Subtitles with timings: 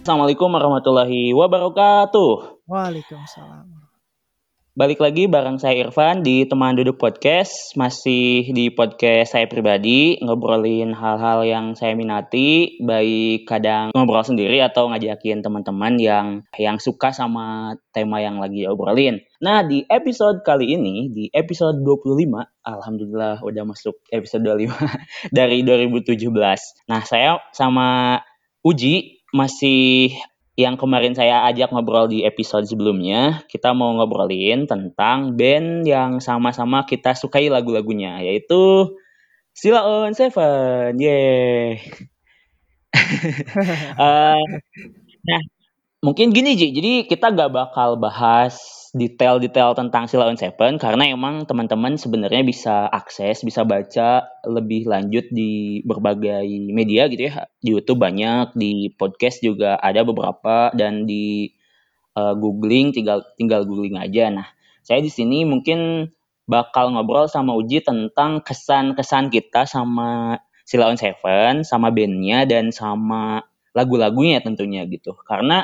[0.00, 2.64] Assalamualaikum warahmatullahi wabarakatuh.
[2.64, 3.68] Waalaikumsalam.
[4.72, 7.76] Balik lagi bareng saya Irfan di Teman Duduk Podcast.
[7.76, 14.88] Masih di podcast saya pribadi, ngobrolin hal-hal yang saya minati, baik kadang ngobrol sendiri atau
[14.88, 19.20] ngajakin teman-teman yang yang suka sama tema yang lagi obrolin.
[19.44, 24.80] Nah, di episode kali ini, di episode 25, alhamdulillah udah masuk episode 25
[25.36, 26.24] dari 2017.
[26.88, 28.16] Nah, saya sama
[28.60, 30.14] Uji masih
[30.58, 36.84] yang kemarin saya ajak ngobrol di episode sebelumnya, kita mau ngobrolin tentang band yang sama-sama
[36.84, 38.92] kita sukai lagu-lagunya, yaitu
[39.56, 41.00] Sila on Seven.
[41.00, 41.80] Yeay.
[43.96, 44.40] uh,
[45.28, 45.42] nah,
[46.04, 51.46] mungkin gini Ji, jadi kita gak bakal bahas detail-detail tentang Sila on Seven karena emang
[51.46, 57.46] teman-teman sebenarnya bisa akses, bisa baca lebih lanjut di berbagai media gitu ya.
[57.62, 61.54] Di YouTube banyak, di podcast juga ada beberapa dan di
[62.18, 64.26] uh, googling tinggal tinggal googling aja.
[64.26, 64.50] Nah,
[64.82, 66.10] saya di sini mungkin
[66.50, 73.46] bakal ngobrol sama Uji tentang kesan-kesan kita sama Sila on Seven, sama bandnya dan sama
[73.70, 75.14] lagu-lagunya tentunya gitu.
[75.22, 75.62] Karena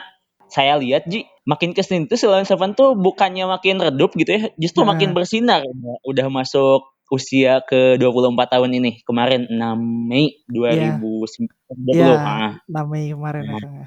[0.49, 4.41] saya lihat Ji makin ke sini tuh Silent Seven tuh bukannya makin redup gitu ya
[4.59, 4.95] justru nah.
[4.95, 5.63] makin bersinar
[6.03, 11.47] udah masuk usia ke 24 tahun ini kemarin 6 Mei 2020
[11.95, 12.53] ya, nah.
[12.67, 13.87] 6 Mei kemarin nah, ya.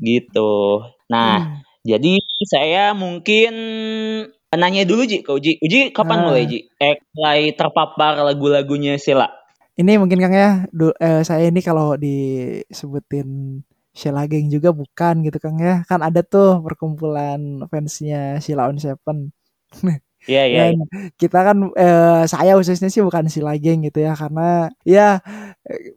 [0.00, 1.56] gitu nah hmm.
[1.84, 2.14] jadi
[2.48, 3.54] saya mungkin
[4.56, 6.32] nanya dulu Ji ke Uji Uji kapan nah.
[6.32, 9.28] mulai Ji eh mulai terpapar lagu-lagunya Sila
[9.76, 13.60] ini mungkin Kang ya du, eh, saya ini kalau disebutin
[13.98, 15.72] Sheila Gang juga bukan gitu kan ya.
[15.90, 19.18] Kan ada tuh perkumpulan fansnya Sheila on Seven.
[20.26, 20.58] Iya, iya.
[20.58, 20.86] Dan iya.
[21.14, 25.22] kita kan eh, saya khususnya sih bukan Sheila Gang gitu ya karena ya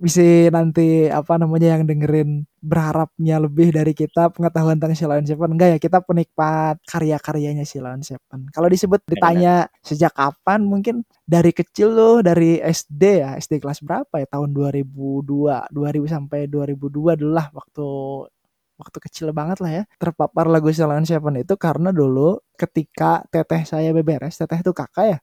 [0.02, 0.22] bisa
[0.54, 5.70] nanti apa namanya yang dengerin berharapnya lebih dari kita pengetahuan tentang Sheila on Seven enggak
[5.76, 8.50] ya kita penikmat karya-karyanya Sheila on Seven.
[8.54, 14.14] Kalau disebut ditanya sejak kapan mungkin dari kecil loh dari SD ya SD kelas berapa
[14.22, 17.88] ya tahun 2002 2000 sampai 2002 dulu lah waktu
[18.80, 23.92] waktu kecil banget lah ya terpapar lagu Ceylon Seven itu karena dulu ketika teteh saya
[23.92, 25.20] beberes teteh itu kakak ya?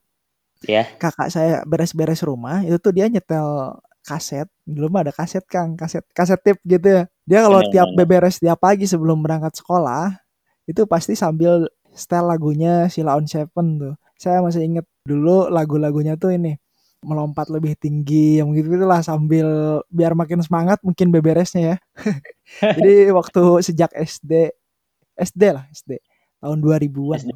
[0.65, 0.85] Yeah.
[0.97, 4.47] kakak saya beres-beres rumah itu tuh dia nyetel kaset.
[4.65, 5.75] Mah ada kaset kang.
[5.75, 7.03] Kaset kaset tip gitu ya.
[7.27, 10.15] Dia kalau yeah, tiap beberes tiap pagi sebelum berangkat sekolah
[10.63, 13.95] itu pasti sambil setel lagunya on Seven tuh.
[14.15, 16.57] Saya masih inget dulu lagu-lagunya tuh ini
[17.07, 21.77] melompat lebih tinggi yang gitu gitulah sambil biar makin semangat mungkin beberesnya ya.
[22.77, 24.51] Jadi waktu sejak SD
[25.15, 26.03] SD lah SD
[26.43, 27.31] tahun 2000-an SD.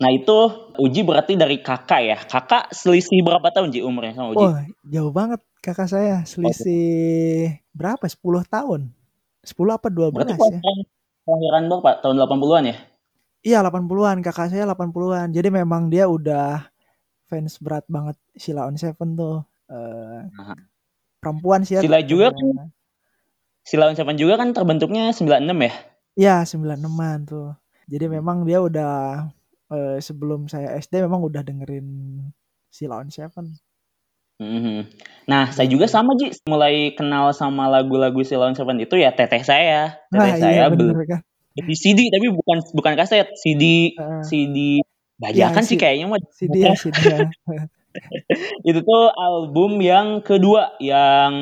[0.00, 0.38] Nah itu
[0.80, 2.18] Uji berarti dari kakak ya?
[2.24, 4.46] Kakak selisih berapa tahun Ji umurnya sama Uji?
[4.46, 4.56] Oh
[4.88, 6.24] jauh banget kakak saya.
[6.24, 7.76] Selisih oh.
[7.76, 8.06] berapa?
[8.08, 8.16] 10
[8.48, 8.80] tahun.
[9.44, 10.60] 10 apa 12 berarti ya?
[11.20, 12.76] kelahiran berapa tahun 80-an ya?
[13.40, 16.68] Iya 80-an kakak saya 80-an jadi memang dia udah
[17.30, 19.46] fans berat banget Sheila on Seven tuh.
[19.70, 20.26] Uh,
[21.22, 21.86] perempuan sih ya.
[21.86, 22.74] Sila juga kan.
[23.62, 25.72] Sheila on Seven juga kan terbentuknya 96 ya?
[26.18, 27.54] Iya 96-an tuh.
[27.86, 29.26] Jadi memang dia udah
[29.70, 31.86] uh, sebelum saya SD memang udah dengerin
[32.74, 33.54] Sheila on Seven.
[34.40, 34.78] Mm-hmm.
[35.28, 39.46] Nah, saya juga sama Ji, mulai kenal sama lagu-lagu Sheila on Seven itu ya teteh
[39.46, 40.00] saya.
[40.10, 41.20] Teteh nah, iya, saya iya, beli kan?
[41.60, 44.80] di CD tapi bukan bukan kaset, CD uh, CD
[45.20, 46.20] Bajakan ya, sih kayaknya mah.
[46.32, 47.28] Si dia, si dia.
[48.68, 51.32] itu tuh album yang kedua yang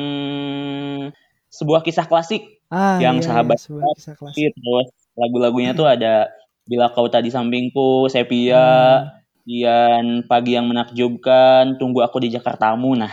[1.49, 4.53] sebuah kisah klasik ah, yang iya, sahabat iya, kisah klasik.
[4.57, 4.87] terus
[5.17, 6.29] lagu-lagunya tuh ada
[6.69, 9.17] bila kau tadi sampingku sepia hmm.
[9.49, 13.09] Dian pagi yang menakjubkan tunggu aku di Jakartamu nah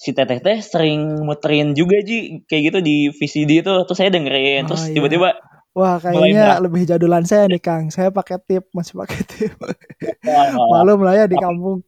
[0.00, 4.64] si teteh teh sering muterin juga ji kayak gitu di VCD itu terus saya dengerin
[4.64, 5.32] oh, terus iya.
[5.74, 7.90] Wah, kayaknya lebih jadulan saya nih, Kang.
[7.90, 9.58] Saya pakai tip, masih pakai tip.
[10.70, 11.82] Malum lah ya di kampung.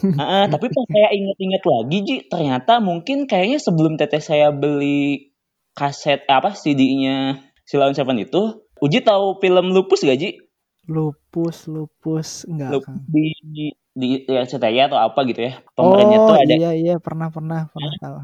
[0.00, 5.34] uh, tapi pas saya inget-inget lagi, Ji, ternyata mungkin kayaknya sebelum teteh saya beli
[5.74, 10.40] kaset apa CD-nya Silon Seven itu, Uji tahu film Lupus gak, Ji?
[10.88, 12.96] Lupus, Lupus, enggak, Lupus.
[13.04, 15.60] Di, di, di ya, CTI atau apa gitu ya.
[15.76, 16.54] Pemerannya oh, tuh ada.
[16.56, 18.16] iya, iya, pernah, pernah, pernah tahu.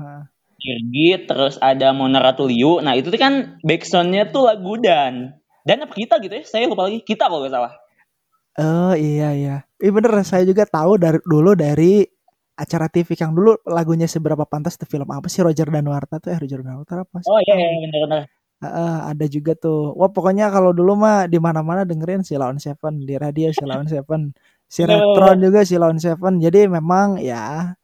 [0.56, 2.80] Kirgit, terus ada Mona Ratuliu.
[2.80, 5.36] Nah itu tuh kan backsoundnya tuh lagu Dan.
[5.66, 6.44] Dan apa kita gitu ya?
[6.46, 7.02] Saya lupa lagi.
[7.02, 7.72] Kita kalau nggak salah.
[8.56, 9.56] Oh iya iya.
[9.76, 12.06] Iya bener saya juga tahu dari dulu dari
[12.56, 16.40] acara TV yang dulu lagunya seberapa pantas tuh film apa sih Roger Danuarta tuh eh
[16.40, 17.28] Roger Danuarta apa sih?
[17.28, 18.20] Oh iya iya bener bener.
[18.64, 19.92] Uh, ada juga tuh.
[19.92, 23.84] Wah pokoknya kalau dulu mah di mana-mana dengerin si Lawan Seven di radio si Lawan
[23.84, 24.32] Seven,
[24.64, 26.40] si Retron juga si Lawan Seven.
[26.40, 27.76] Jadi memang ya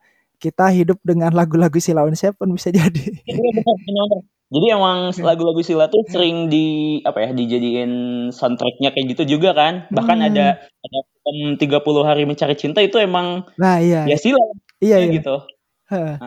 [0.43, 3.05] kita hidup dengan lagu-lagu Silauin Seven bisa jadi.
[3.23, 4.19] Iya,
[4.53, 7.93] Jadi emang lagu-lagu Sila tuh sering di apa ya dijadiin
[8.29, 9.89] soundtracknya kayak gitu juga kan.
[9.89, 10.29] Bahkan Hmm.
[10.29, 14.05] ada ada film 30 Hari Mencari Cinta itu emang Nah, iya.
[14.05, 14.43] ya Sila
[14.77, 15.09] Iya, iya.
[15.15, 15.41] gitu.
[15.89, 16.21] Heeh.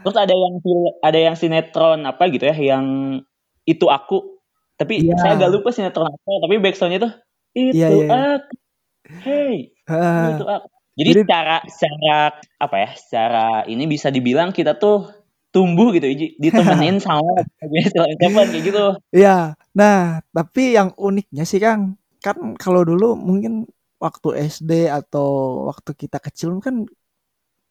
[0.00, 0.54] Terus ada yang
[1.02, 2.84] ada yang sinetron apa gitu ya yang
[3.66, 4.40] itu aku.
[4.78, 5.20] Tapi Iya.
[5.20, 7.12] saya agak lupa sinetron apa, tapi backsoundnya tuh
[7.52, 8.08] itu Iya, iya, iya.
[8.40, 8.54] aku.
[9.20, 10.40] Hey, Heeh.
[10.40, 10.68] itu aku.
[10.96, 12.16] Jadi, Jadi- secara secara
[12.56, 12.90] apa ya?
[12.96, 15.12] Secara ini bisa dibilang kita tuh
[15.52, 16.04] tumbuh gitu
[16.36, 18.84] ditemenin sama Seven kayak gitu.
[19.12, 19.56] Iya.
[19.72, 23.64] Nah, tapi yang uniknya sih Kang, kan kalau dulu mungkin
[23.96, 26.84] waktu SD atau waktu kita kecil kan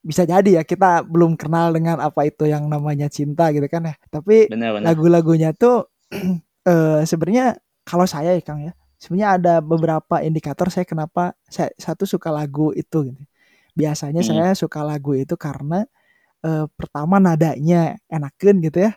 [0.05, 3.95] bisa jadi ya kita belum kenal dengan apa itu yang namanya cinta gitu kan ya.
[4.09, 4.49] Tapi
[4.81, 5.89] lagu-lagunya tuh
[6.69, 8.73] eh sebenarnya kalau saya ya Kang ya,
[9.05, 13.23] sebenarnya ada beberapa indikator saya kenapa saya satu suka lagu itu gitu.
[13.77, 14.29] Biasanya Hmm.
[14.33, 15.85] saya suka lagu itu karena
[16.45, 18.93] eh, pertama nadanya enakan gitu ya.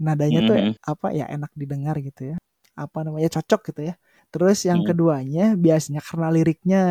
[0.00, 0.72] Nadanya tuh Mhm.
[0.80, 2.36] apa ya enak didengar gitu ya.
[2.72, 3.94] Apa namanya cocok gitu ya.
[4.32, 4.88] Terus yang Hmm.
[4.88, 6.82] keduanya biasanya karena liriknya.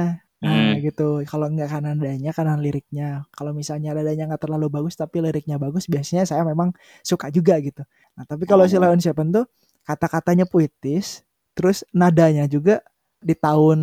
[0.46, 0.86] Nah, Hmm.
[0.86, 1.26] gitu.
[1.26, 3.08] Kalau nggak karena nadanya, karena liriknya.
[3.34, 6.70] Kalau misalnya nadanya nggak terlalu bagus tapi liriknya bagus, biasanya saya memang
[7.02, 7.82] suka juga gitu.
[8.14, 8.86] Nah, tapi kalau si Oh.
[8.86, 9.50] Leon Seven tuh
[9.90, 11.25] kata-katanya puitis,
[11.58, 12.84] terus nadanya juga
[13.24, 13.80] di tahun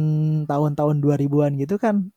[0.46, 2.10] tahun-tahun 2000-an gitu kan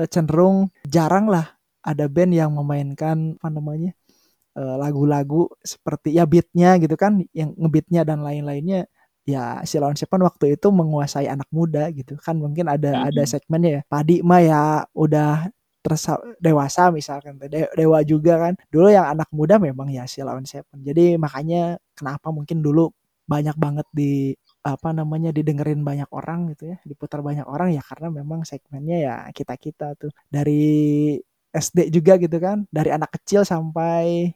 [0.00, 1.46] eh, cenderung jarang lah
[1.84, 3.92] ada band yang memainkan apa namanya
[4.58, 8.86] eh, lagu-lagu seperti ya beatnya gitu kan, yang ngebeatnya dan lain-lainnya.
[9.28, 13.30] Ya si Lawan Seven waktu itu menguasai anak muda gitu kan mungkin ada ada Mhm.
[13.30, 13.82] segmennya ya.
[13.84, 14.62] Padi mah ya
[14.96, 15.52] udah
[15.84, 18.54] tersa dewasa misalkan De- dewa juga kan.
[18.72, 22.88] Dulu yang anak muda memang ya si Lawan Seven jadi makanya kenapa mungkin dulu
[23.28, 24.32] banyak banget di
[24.74, 29.14] apa namanya didengerin banyak orang gitu ya diputar banyak orang ya karena memang segmennya ya
[29.32, 31.16] kita kita tuh dari
[31.48, 34.30] SD juga gitu kan dari anak kecil sampai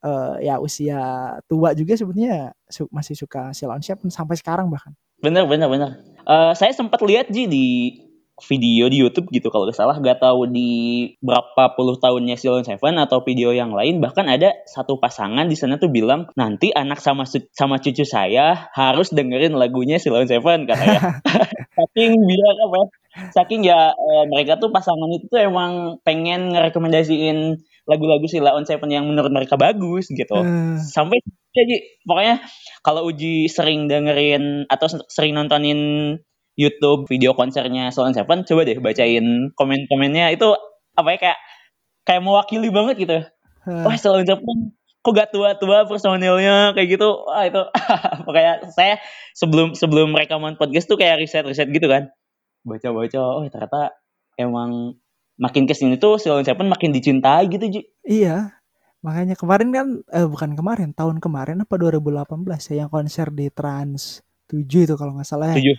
[0.00, 0.98] eh, ya usia
[1.46, 5.90] tua juga sebenarnya su- masih suka si Lawan Seven sampai sekarang bahkan Bener bener bener.
[6.24, 7.66] Eh, saya sempat lihat Ji di
[8.46, 9.96] video di YouTube gitu kalau nggak salah.
[9.96, 10.70] Nggak tahu di
[11.20, 15.76] berapa puluh tahunnya Silon Seven atau video yang lain bahkan ada satu pasangan di sana
[15.76, 21.20] tuh bilang nanti anak sama sama cucu saya harus dengerin lagunya Silon Seven katanya
[21.78, 22.86] saking bilang apa ya,
[23.34, 28.90] saking ya eh, mereka tuh pasangan itu tuh emang pengen ngerekomendasiin lagu-lagu Sila on Seven
[28.92, 30.38] yang menurut mereka bagus gitu.
[30.38, 31.18] Eh, sampai
[31.50, 32.44] jadi pokoknya
[32.86, 36.14] kalau Uji sering dengerin atau sering nontonin
[36.60, 40.36] YouTube video konsernya Solan Seven coba deh bacain komen-komennya.
[40.36, 40.52] Itu
[40.92, 41.38] apa ya kayak
[42.04, 43.18] kayak mewakili banget gitu.
[43.64, 47.08] Eh, wah Solan Seven kok gak tua-tua personilnya kayak gitu.
[47.24, 47.62] Wah itu
[48.28, 49.00] pokoknya saya
[49.32, 52.12] sebelum sebelum rekaman podcast tuh kayak riset-riset gitu kan.
[52.60, 53.96] Baca-baca oh ternyata
[54.36, 55.00] emang
[55.40, 57.80] makin ke sini tuh Solan Seven makin dicintai gitu Ji.
[58.04, 58.60] Iya
[59.00, 62.28] makanya kemarin kan eh, bukan kemarin tahun kemarin apa 2018
[62.68, 64.20] ya yang konser di Trans
[64.52, 65.72] 7 itu kalau nggak salah ya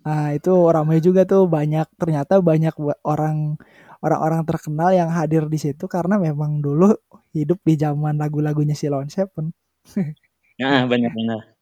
[0.00, 2.72] Nah, itu ramai juga tuh banyak ternyata banyak
[3.04, 3.60] orang
[4.00, 6.96] orang-orang terkenal yang hadir di situ karena memang dulu
[7.36, 9.52] hidup di zaman lagu-lagunya si Lawn Seven.
[10.60, 11.56] Nah, benar-benar.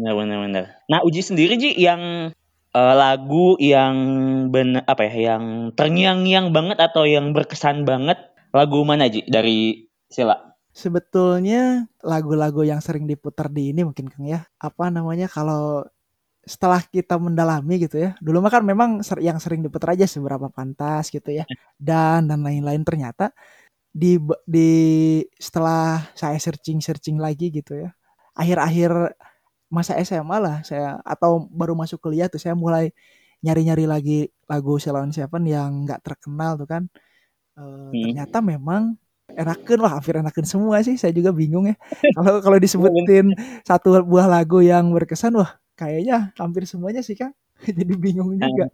[0.00, 0.80] Benar-benar.
[0.88, 2.32] Nah, Uji sendiri Ji yang
[2.72, 3.94] eh, lagu yang
[4.48, 8.16] bener apa ya, yang terngiang-ngiang banget atau yang berkesan banget,
[8.56, 10.56] lagu mana Ji dari Sila?
[10.72, 14.48] Sebetulnya lagu-lagu yang sering diputar di ini mungkin Kang ya.
[14.56, 15.84] Apa namanya kalau
[16.50, 18.10] setelah kita mendalami gitu ya.
[18.18, 21.46] Dulu mah kan memang ser- yang sering diputar aja seberapa pantas gitu ya.
[21.78, 23.30] Dan dan lain-lain ternyata
[23.94, 24.70] di di
[25.38, 27.94] setelah saya searching-searching lagi gitu ya.
[28.34, 29.14] Akhir-akhir
[29.70, 32.90] masa SMA lah saya atau baru masuk kuliah tuh saya mulai
[33.46, 34.18] nyari-nyari lagi
[34.50, 36.84] lagu Ceylon Seven yang nggak terkenal tuh kan.
[37.60, 37.92] Hmm.
[37.92, 38.96] ternyata memang
[39.36, 41.76] enakan lah hampir enakan semua sih saya juga bingung ya
[42.16, 43.36] kalau kalau disebutin
[43.68, 47.32] satu buah lagu yang berkesan wah kayaknya hampir semuanya sih kang
[47.78, 48.68] jadi bingung juga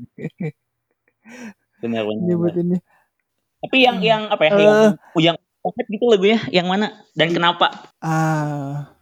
[1.79, 2.25] Benar-benar.
[2.25, 2.81] nyebutinnya
[3.57, 4.59] Tapi yang yang apa ya, Eh.
[4.61, 4.75] yang
[5.17, 7.67] yang banget gitu lagunya, yang mana dan kenapa?
[7.99, 8.93] ah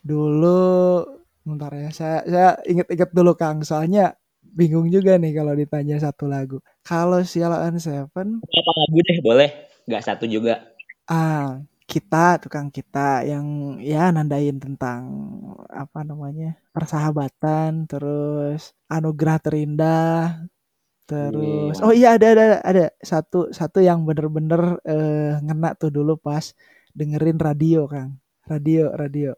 [0.00, 1.02] dulu
[1.42, 6.56] bentar ya saya saya inget-inget dulu kang soalnya bingung juga nih kalau ditanya satu lagu
[6.80, 9.50] kalau Sialaan Seven Berapa lagu deh, boleh?
[9.84, 10.62] Gak satu juga.
[11.06, 15.02] ah kita tukang kita yang ya nandain tentang
[15.70, 20.42] apa namanya persahabatan terus anugerah terindah
[21.06, 21.84] terus Iya.
[21.86, 26.42] oh iya ada ada ada satu satu yang bener-bener eh, ngena tuh dulu pas
[26.90, 28.18] dengerin radio kang
[28.50, 29.32] radio radio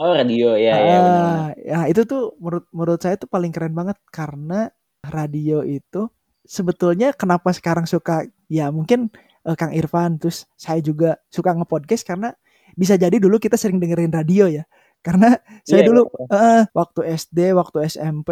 [0.00, 1.28] Oh, radio ya ya benar.
[1.28, 4.72] Ah, ya itu tuh menurut menurut saya tuh paling keren banget karena
[5.04, 6.08] radio itu
[6.48, 9.12] sebetulnya kenapa sekarang suka ya mungkin
[9.46, 12.32] eh, Kang Irfan terus saya juga suka ngepodcast karena
[12.78, 14.64] bisa jadi dulu kita sering dengerin radio ya.
[15.00, 15.32] Karena
[15.64, 16.26] saya Iya, dulu iya.
[16.32, 18.30] heeh, waktu SD, waktu SMP,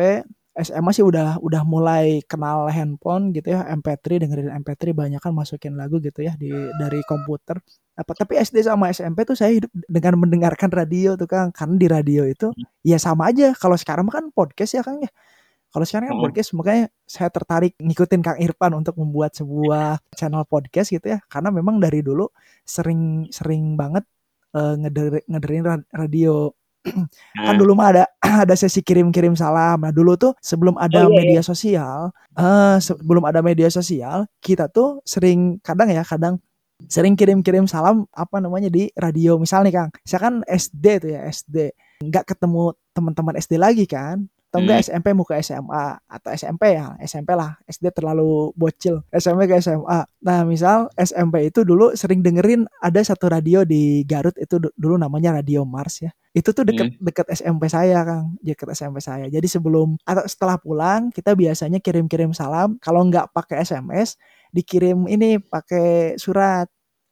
[0.58, 5.78] SMA sih udah udah mulai kenal handphone gitu ya, MP3 dengerin MP3 banyak kan masukin
[5.78, 6.50] lagu gitu ya di
[6.82, 7.62] dari komputer.
[7.94, 11.54] Apa tapi SD sama SMP tuh saya hidup dengan mendengarkan radio tuh Kang.
[11.54, 12.50] Karena di radio itu
[12.82, 15.10] ya sama aja kalau sekarang kan podcast ya Kang ya.
[15.68, 16.26] Kalau sekarang kan Mm-mm.
[16.26, 21.20] podcast makanya saya tertarik ngikutin Kang Irfan untuk membuat sebuah channel podcast gitu ya.
[21.28, 22.28] Karena memang dari dulu
[22.64, 24.04] sering sering banget
[24.56, 26.48] eh, ngeder- ngedengerin ra- radio.
[26.88, 27.04] kan
[27.36, 28.04] Nah, dulu mah ada
[28.48, 29.82] ada sesi kirim-kirim salam.
[29.84, 34.72] Nah, dulu tuh sebelum ada Oh, iya, media sosial, eh sebelum ada media sosial, kita
[34.72, 36.40] tuh sering kadang ya, kadang
[36.86, 39.36] sering kirim-kirim salam apa namanya di radio.
[39.36, 41.56] Misal nih Kang, saya kan SD tuh ya, SD.
[42.08, 44.24] Nggak ketemu teman-teman SD lagi kan.
[44.48, 44.86] Atau enggak Hmm.
[44.88, 47.60] SMP mau ke SMA atau SMP ya, SMP lah.
[47.68, 49.04] SD terlalu bocil.
[49.12, 50.08] SMP ke SMA.
[50.24, 54.96] Nah, misal SMP itu dulu sering dengerin ada satu radio di Garut itu du- dulu
[54.96, 56.08] namanya Radio Mars ya.
[56.32, 59.28] Itu tuh deket deket SMP saya Kang, deket SMP saya.
[59.28, 62.80] Jadi sebelum atau setelah pulang kita biasanya kirim-kirim salam.
[62.80, 64.16] Kalau nggak pakai SMS,
[64.48, 66.64] dikirim ini pakai surat.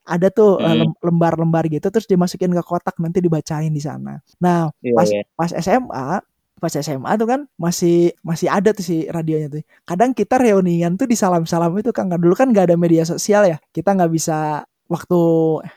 [0.06, 0.78] Ada tuh eh, Hmm.
[0.88, 4.24] lem- lembar-lembar gitu terus dimasukin ke kotak nanti dibacain di sana.
[4.40, 5.22] Nah, Iya, pas iya.
[5.34, 6.22] pas SMA
[6.56, 9.60] pas SMA tuh kan masih masih ada tuh si radionya tuh.
[9.84, 13.60] Kadang kita reunian tuh di salam-salam itu kan dulu kan nggak ada media sosial ya.
[13.72, 15.18] Kita nggak bisa waktu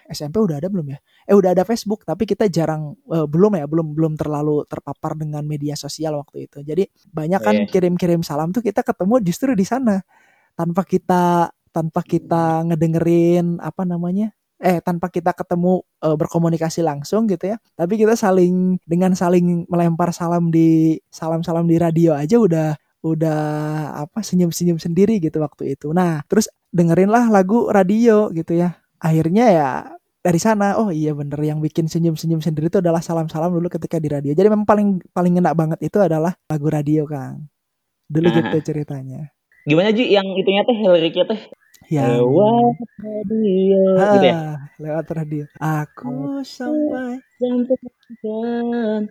[0.07, 0.99] SMP udah ada belum ya?
[1.27, 5.43] Eh udah ada Facebook tapi kita jarang eh, belum ya belum belum terlalu terpapar dengan
[5.43, 6.63] media sosial waktu itu.
[6.63, 7.67] Jadi banyak kan Iya.
[7.67, 9.99] kirim-kirim salam tuh kita ketemu justru di sana
[10.55, 17.55] tanpa kita tanpa kita ngedengerin apa namanya eh tanpa kita ketemu eh, berkomunikasi langsung gitu
[17.55, 17.57] ya.
[17.79, 23.39] Tapi kita saling dengan saling melempar salam di salam-salam di radio aja udah udah
[24.03, 25.95] apa senyum-senyum sendiri gitu waktu itu.
[25.95, 28.75] Nah terus dengerinlah lagu radio gitu ya.
[28.99, 29.69] Akhirnya ya
[30.19, 34.11] dari sana oh iya bener yang bikin senyum-senyum sendiri itu adalah salam-salam dulu ketika di
[34.11, 34.35] radio.
[34.35, 37.47] Jadi memang paling paling ngena banget itu adalah lagu radio Kang.
[38.11, 38.35] Dulu Aha.
[38.43, 39.31] gitu ceritanya.
[39.63, 40.11] Gimana Ji?
[40.11, 41.41] Yang itunya teh liriknya teh
[41.89, 44.37] yang lewat radio gitu ya?
[44.37, 45.43] Ah, lewat radio.
[45.57, 49.07] Aku sampai Sampaikan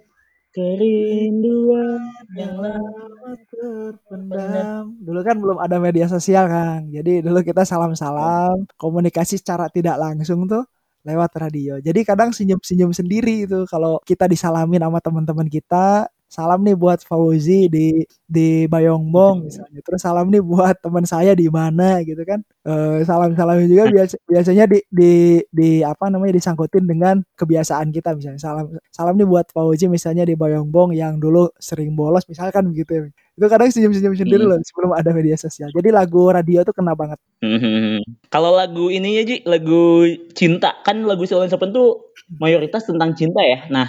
[0.52, 2.00] kerinduan
[2.34, 4.84] yang lama lama terpendam.
[5.00, 6.88] Dulu kan belum ada media sosial kan.
[6.90, 10.66] Jadi dulu kita salam-salam, komunikasi secara tidak langsung tuh
[11.06, 11.78] lewat radio.
[11.78, 16.10] Jadi kadang senyum-senyum sendiri itu kalau kita disalamin sama teman-teman kita.
[16.28, 19.80] Salam nih buat Fauzi di di Bayongbong misalnya.
[19.80, 22.44] Terus salam nih buat teman saya di mana gitu kan.
[22.68, 25.12] Eh, salam-salam juga biasa, biasanya di, di
[25.48, 28.36] di apa namanya disangkutin dengan kebiasaan kita misalnya.
[28.36, 33.02] Salam salam nih buat Fauzi misalnya di Bayongbong yang dulu sering bolos misalkan begitu ya.
[33.40, 34.50] Itu kadang senyum-senyum sendiri Hmm.
[34.52, 35.72] loh sebelum ada media sosial.
[35.72, 37.16] Jadi lagu radio tuh kena banget.
[37.40, 38.04] Mhm.
[38.34, 40.04] Kalau lagu ini ya Ji, lagu
[40.36, 43.64] cinta kan lagu Silent Seven tuh mayoritas tentang cinta ya.
[43.72, 43.88] Nah,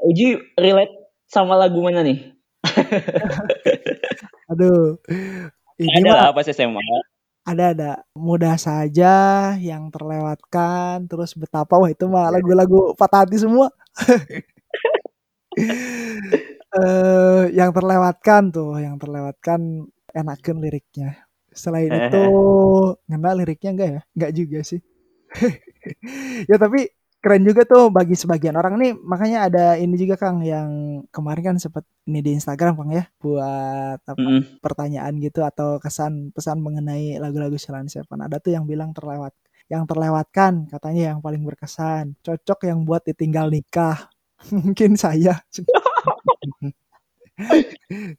[0.00, 2.18] Uji relate sama lagu mana nih?
[4.50, 4.98] Aduh.
[5.78, 6.80] Ini Ada mah lah pas SMA.
[7.44, 9.12] ada ada mudah saja
[9.60, 13.68] yang terlewatkan terus betapa wah itu mah lagu-lagu patah hati semua
[16.74, 21.20] eh yang terlewatkan tuh yang terlewatkan enakan liriknya
[21.54, 22.24] selain itu
[23.08, 24.80] ngena liriknya enggak ya enggak juga sih
[26.50, 26.88] ya tapi
[27.24, 28.92] keren juga tuh bagi sebagian orang nih.
[29.00, 33.98] Makanya ada ini juga Kang yang kemarin kan sempat ini di Instagram Kang ya buat
[34.04, 34.60] apa Mhm.
[34.60, 38.20] pertanyaan gitu atau kesan pesan mengenai lagu-lagu Silent Seven.
[38.20, 39.32] Ada tuh yang bilang terlewat
[39.72, 44.12] yang terlewatkan katanya yang paling berkesan cocok yang buat ditinggal nikah.
[44.76, 45.40] Mungkin saya.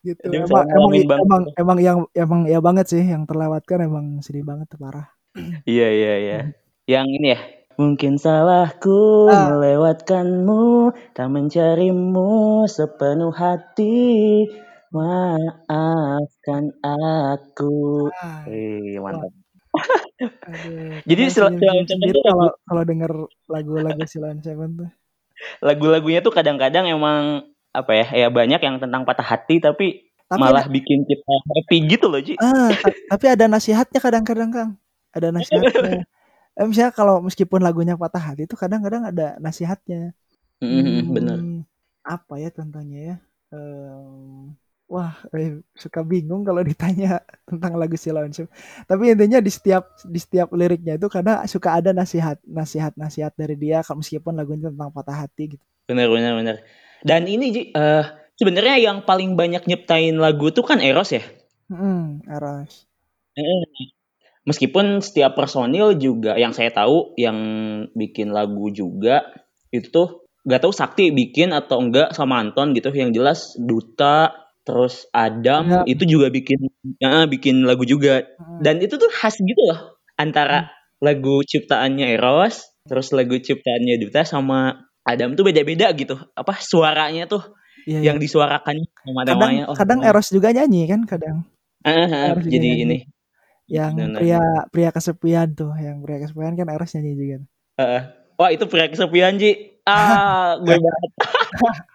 [0.04, 0.20] Gitu.
[0.28, 4.44] Jadi emang emang banget emang emang yang emang ya banget sih yang terlewatkan emang sedih
[4.44, 5.08] banget tuh parah.
[5.64, 6.40] Iya iya iya.
[6.84, 7.40] Yang ini ya.
[7.76, 14.48] Mungkin salahku ah melewatkanmu, tak mencarimu sepenuh hati.
[14.96, 18.08] Maafkan aku.
[18.16, 19.32] ah, wah mantap.
[20.48, 23.12] aduh Jadi Silent Seven lagu kalau kalau denger
[23.52, 24.90] lagu-lagu Silent Seven tuh
[25.60, 27.44] lagu-lagunya tuh kadang-kadang emang
[27.76, 28.08] apa ya?
[28.24, 32.24] Ya banyak yang tentang patah hati tapi tapi ada malah bikin kita happy gitu loh,
[32.24, 32.40] Ji.
[32.40, 34.72] ah ta- tapi ada nasihatnya kadang-kadang Kang
[35.12, 36.08] ada nasihatnya
[36.60, 40.14] eh, misalnya kalau meskipun lagunya patah hati itu kadang-kadang ada nasihatnya
[40.62, 41.40] Mhm, bener.
[41.40, 41.66] hmm,
[42.06, 43.16] apa ya contohnya ya
[43.54, 44.52] Em,
[44.92, 48.52] wah eh, suka bingung kalau ditanya tentang lagu Silent Seven
[48.90, 49.84] tapi intinya di setiap
[50.14, 54.70] di setiap liriknya itu kadang suka ada nasihat nasihat nasihat dari dia kalau meskipun lagunya
[54.74, 56.56] tentang patah hati gitu Bener bener bener.
[57.10, 58.04] Dan ini eh
[58.40, 61.24] sebenarnya yang paling banyak nyiptain lagu tuh kan Eros ya.
[61.70, 62.88] hmm, Eros
[63.38, 63.86] Mhm.
[64.46, 67.38] Meskipun setiap personil juga yang saya tahu yang
[67.98, 69.26] bikin lagu juga
[69.74, 75.06] itu tuh gak tahu Sakti bikin atau enggak sama Anton gitu yang jelas Duta terus
[75.14, 75.86] Adam Adam.
[75.86, 76.58] itu juga bikin
[76.98, 78.62] ya, bikin lagu juga Hmm.
[78.66, 84.90] dan itu tuh khas gitu loh antara lagu ciptaannya Eros terus lagu ciptaannya Duta sama
[85.06, 87.46] Adam tuh beda-beda gitu apa suaranya tuh
[87.86, 88.10] iya.
[88.10, 91.46] yang disuarakannya sama kadang namanya oh, kadang Eros juga nyanyi kan kadang
[91.86, 92.84] juga jadi nyanyi.
[92.86, 92.98] ini
[93.66, 94.20] yang Benar.
[94.22, 97.38] pria pria kesepian tuh yang pria kesepian kan Eros nyanyi juga.
[97.76, 98.02] Heeh.
[98.36, 99.82] wah itu pria kesepian Ji.
[99.84, 101.12] Ah gue banget.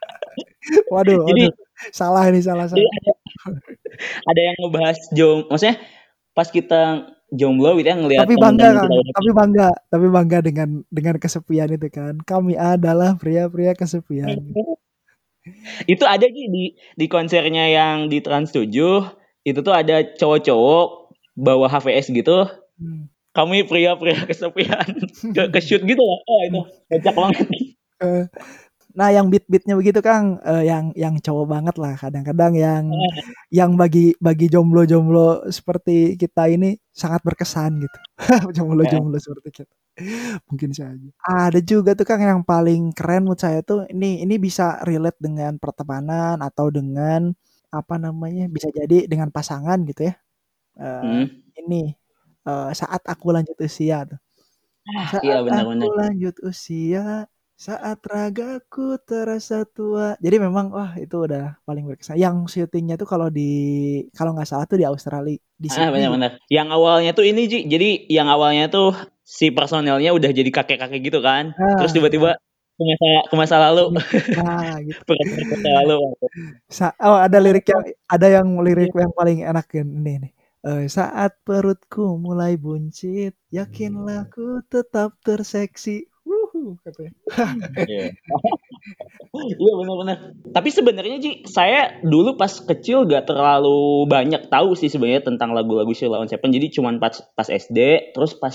[0.93, 1.69] Waduh Jadi- waduh.
[1.91, 2.85] Salah ini salah salah.
[2.85, 3.12] Ada,
[4.29, 5.81] ada yang ngebahas jom, maksudnya
[6.37, 10.69] pas kita jomblo gitu ya ngelihat tapi bangga teman-teman kan tapi bangga tapi bangga dengan
[10.93, 12.21] dengan kesepian itu kan.
[12.21, 14.53] Kami adalah pria-pria kesepian.
[15.89, 18.69] Itu ada Ji di di konsernya yang di Trans 7
[19.41, 21.00] itu tuh ada cowok-cowok
[21.40, 22.44] bawa HVS gitu
[22.80, 23.12] Hmm.
[23.37, 24.88] kami pria-pria kesepian
[25.37, 26.00] ke, ke shoot gitu.
[26.00, 27.47] Lah oh itu kocak banget.
[28.00, 28.25] Eh,
[28.97, 32.88] nah yang beat beatnya begitu Kang eh, yang yang cowok banget lah kadang-kadang yang
[33.61, 37.99] yang bagi bagi jomblo-jomblo seperti kita ini sangat berkesan gitu.
[38.56, 39.75] Jomblo-jomblo seperti kita.
[40.49, 41.09] Mungkin saja.
[41.28, 45.61] Ada juga tuh Kang yang paling keren menurut saya tuh ini ini bisa relate dengan
[45.61, 47.37] pertemanan atau dengan
[47.68, 50.16] apa namanya bisa jadi dengan pasangan gitu ya
[50.79, 51.25] Eh, Hmm.
[51.61, 51.83] ini
[52.49, 54.19] eh, saat aku lanjut usia tuh.
[55.11, 57.05] Saat iya benar-benar aku lanjut usia
[57.61, 60.17] saat ragaku terasa tua.
[60.25, 62.17] Jadi memang wah itu udah paling berkesan.
[62.17, 63.43] Yang syutingnya tuh kalau di
[64.17, 65.93] kalau nggak salah tuh di Australia di ah Sydney.
[65.95, 66.31] benar-benar.
[66.49, 67.59] Yang awalnya tuh ini Ji.
[67.69, 68.87] Jadi yang awalnya tuh
[69.39, 71.53] si personelnya udah jadi kakek-kakek gitu kan.
[71.55, 72.31] Ah, terus tiba-tiba
[72.81, 73.83] ke masa ke masa lalu.
[74.37, 75.00] Nah gitu.
[75.05, 75.95] Ke masa lalu.
[76.71, 81.40] Sa- oh ada lirik yang ada yang lirik yang paling enak ini nih Eh, saat
[81.40, 86.10] perutku mulai buncit yakinlah ku tetap terseksi
[86.84, 87.12] katanya.
[87.90, 88.06] Iya.
[89.30, 90.16] Iya benar-benar.
[90.50, 95.92] Tapi sebenarnya Ji, saya dulu pas kecil gak terlalu banyak tahu sih sebenarnya tentang lagu-lagu
[95.94, 96.50] Sheila on Seven.
[96.50, 98.52] Jadi cuman pas pas SD, terus pas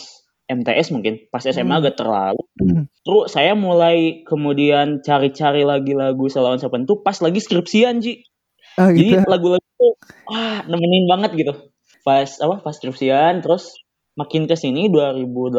[0.49, 1.85] MTS mungkin, pas SMA Hmm.
[1.85, 2.41] gak terlalu.
[2.59, 2.83] Hmm.
[3.05, 8.25] Terus saya mulai kemudian cari-cari lagi lagu Sheila on Seven tuh pas lagi skripsian Ji.
[8.81, 9.93] oh Jadi gitu lagu-lagu tuh
[10.27, 11.53] wah nemenin banget gitu.
[12.05, 13.73] Pas apa pas skripsian terus
[14.13, 15.57] makin ke sini 2018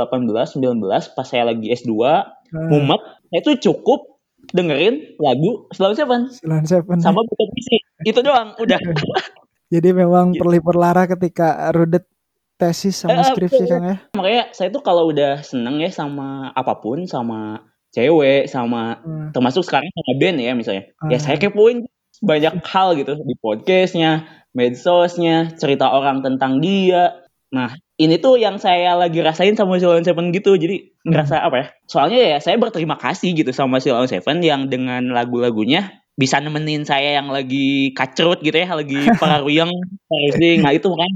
[0.57, 0.79] 19
[1.11, 2.23] pas saya lagi S2 Ah,
[2.71, 8.55] mumet saya tuh cukup dengerin lagu Slow Seven Silon Seven sama buka puisi itu doang
[8.57, 8.79] udah
[9.67, 10.41] Jadi memang Gitu.
[10.41, 12.07] perli-perlara ketika rudet
[12.55, 13.69] tesis sama Eh, skripsi betul.
[13.69, 13.97] Kang ya.
[14.15, 19.29] makanya saya tuh kalau udah seneng ya sama apa pun sama cewek sama Hmm.
[19.31, 21.21] termasuk sekarang sama band ya misalnya ya Ah.
[21.21, 21.83] saya kepoin
[22.17, 24.23] banyak hal gitu di podcastnya
[24.57, 27.21] medsosnya cerita orang tentang dia.
[27.53, 30.57] Nah ini tuh yang saya lagi rasain sama Silon Seven gitu.
[30.57, 31.13] Jadi Hmm.
[31.15, 31.67] ngerasa apa ya?
[31.87, 37.21] Soalnya ya saya berterima kasih gitu sama Silon Seven yang dengan lagu-lagunya bisa nemenin saya
[37.21, 39.69] yang lagi kacrut gitu ya lagi pararuyeng
[40.09, 41.11] parusing nah itu kan.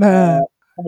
[0.00, 0.40] Nah,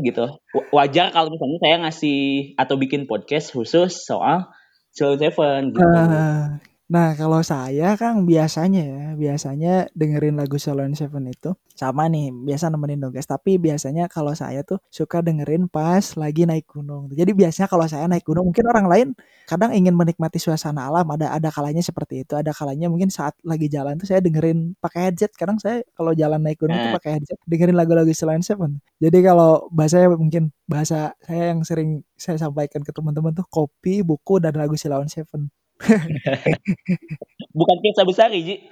[0.03, 0.25] gitu.
[0.57, 2.19] W- wajar kalau misalnya saya ngasih
[2.57, 4.49] atau bikin podcast khusus soal
[4.93, 5.85] Silon Seven gitu.
[5.85, 6.45] Eh,
[6.89, 12.73] nah kalau saya Kang biasanya ya, biasanya dengerin lagu Salon Seven itu sama nih, biasa
[12.73, 13.29] nemenin dong guys.
[13.29, 17.13] Tapi biasanya kalau saya tuh suka dengerin pas lagi naik gunung.
[17.13, 19.09] Jadi biasanya kalau saya naik gunung, mungkin orang lain
[19.45, 21.05] kadang ingin menikmati suasana alam.
[21.13, 22.33] Ada ada kalanya seperti itu.
[22.41, 25.31] Ada kalanya mungkin saat lagi jalan tuh saya dengerin pakai headset.
[25.37, 26.97] Kadang saya kalau jalan naik gunung tuh Nah.
[26.97, 28.81] pakai headset, dengerin lagu-lagu Salon Seven.
[28.97, 34.41] Jadi kalau bahasa mungkin bahasa saya yang sering saya sampaikan ke teman-teman tuh kopi, buku
[34.41, 35.53] dan lagu Silon Seven.
[37.55, 38.67] Bukan pizza besar Ji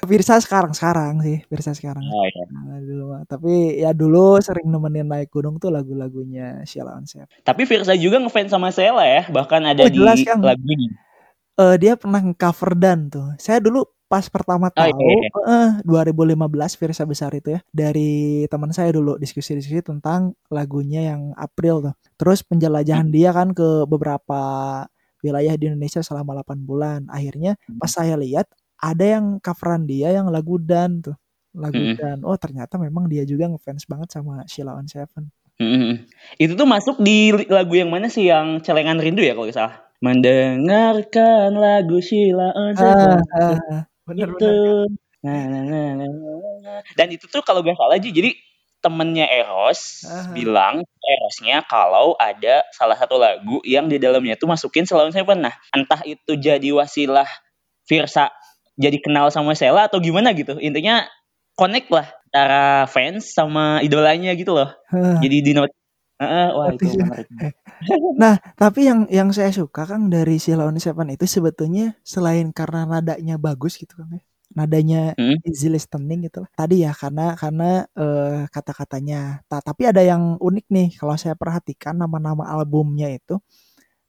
[0.00, 2.02] Pirsa sekarang sekarang sih, Pirsa sekarang.
[2.04, 2.44] oh, iya.
[2.48, 3.04] Nah, dulu.
[3.26, 7.26] Tapi ya dulu sering nemenin naik gunung tuh lagu-lagunya Silon Seven.
[7.42, 10.40] Tapi Firsa juga ngefans sama Sheila ya, bahkan ada Oh, jelas, di Kang.
[10.40, 10.88] lagu ini.
[11.54, 13.30] Eh dia pernah cover dan tuh.
[13.36, 15.30] Saya dulu pas pertama Oh, iya, tahu iya.
[15.48, 16.36] eh 2015
[16.78, 21.94] Virsa besar itu ya dari teman saya dulu diskusi-diskusi tentang lagunya yang April tuh.
[22.14, 24.40] Terus penjelajahan dia kan ke beberapa
[25.24, 27.00] wilayah di Indonesia selama 8 bulan.
[27.08, 28.44] Akhirnya pas saya lihat
[28.76, 31.16] ada yang coveran dia yang lagu Dan tuh.
[31.56, 31.96] Lagu Mm-mm.
[31.96, 32.18] Dan.
[32.28, 35.32] Oh, ternyata memang dia juga ngefans banget sama Sheila on Seven.
[35.56, 36.04] Mm-mm.
[36.36, 39.80] Itu tuh masuk di lagu yang mana sih yang celengan rindu ya kalau salah.
[40.04, 43.18] Mendengarkan lagu Sheila on Ah, Seven.
[43.32, 44.44] ah, bener itu.
[44.44, 44.86] bener.
[45.24, 46.80] Nah, nah, nah, nah.
[46.92, 48.36] Dan itu tuh kalau gak salah Ji, jadi
[48.84, 50.28] temennya Eros Ah.
[50.36, 55.40] bilang Erosnya kalau ada salah satu lagu yang di dalamnya tuh masukin Sheila on Seven.
[55.40, 57.26] Nah, entah itu jadi wasilah
[57.88, 58.28] Virsa
[58.76, 60.60] jadi kenal sama Sheila atau gimana gitu.
[60.60, 61.08] Intinya
[61.56, 64.68] connect lah antara fans sama idolanya gitu loh.
[64.92, 65.16] Ah.
[65.24, 65.72] Jadi di not
[66.14, 67.26] Heeh, wah itu menarik.
[68.22, 72.86] Nah, tapi yang yang saya suka Kang dari Sheila on Seven itu sebetulnya selain karena
[72.86, 74.22] nadanya bagus gitu Kang ya.
[74.56, 75.44] Nadanya Mhm.
[75.44, 76.46] easy listening gitu.
[76.56, 79.42] Tadi ya karena karena eh, kata-katanya.
[79.50, 83.36] Ta tapi ada yang unik nih kalau saya perhatikan nama-nama albumnya itu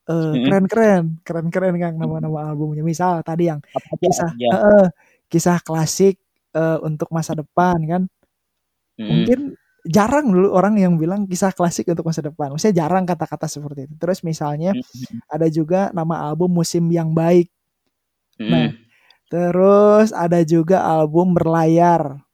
[0.10, 0.42] eh, Mhm.
[0.44, 2.02] keren-keren, keren-keren Kang Mhm.
[2.02, 2.84] nama-nama albumnya.
[2.86, 4.52] Misal tadi yang Apa kisah aja?
[4.54, 4.86] heeh,
[5.32, 6.16] kisah klasik
[6.58, 8.04] eh, untuk masa depan kan.
[8.98, 9.36] Mhm.
[9.36, 9.56] Mungkin
[9.88, 12.54] jarang dulu orang yang bilang kisah klasik untuk masa depan.
[12.56, 13.96] Maksudnya jarang kata-kata seperti itu.
[14.02, 15.22] Terus misalnya Mhm mhm.
[15.32, 17.50] ada juga nama album Musim yang Baik.
[18.50, 18.85] Nah, Mhm.
[19.32, 22.26] Terus ada juga album Berlayar.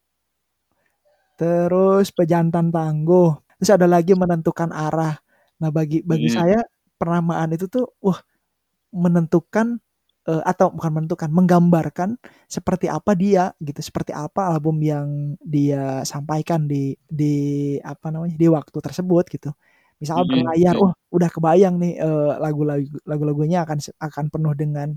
[1.39, 3.35] Terus Pejantan Tangguh.
[3.59, 5.15] Terus ada lagi Menentukan Arah.
[5.61, 6.33] Nah, bagi bagi Mhm.
[6.33, 6.59] saya
[6.97, 8.19] penamaan itu tuh wah
[8.93, 9.79] menentukan
[10.29, 12.15] eh, atau bukan menentukan, menggambarkan
[12.51, 17.35] seperti apa dia gitu, seperti apa album yang dia sampaikan di di
[17.83, 19.49] apa namanya, di waktu tersebut gitu.
[20.01, 20.81] Misal Mhm Berlayar, mhm.
[20.81, 24.89] wah udah kebayang nih eh, lagu-lagu lagu-lagunya akan akan penuh dengan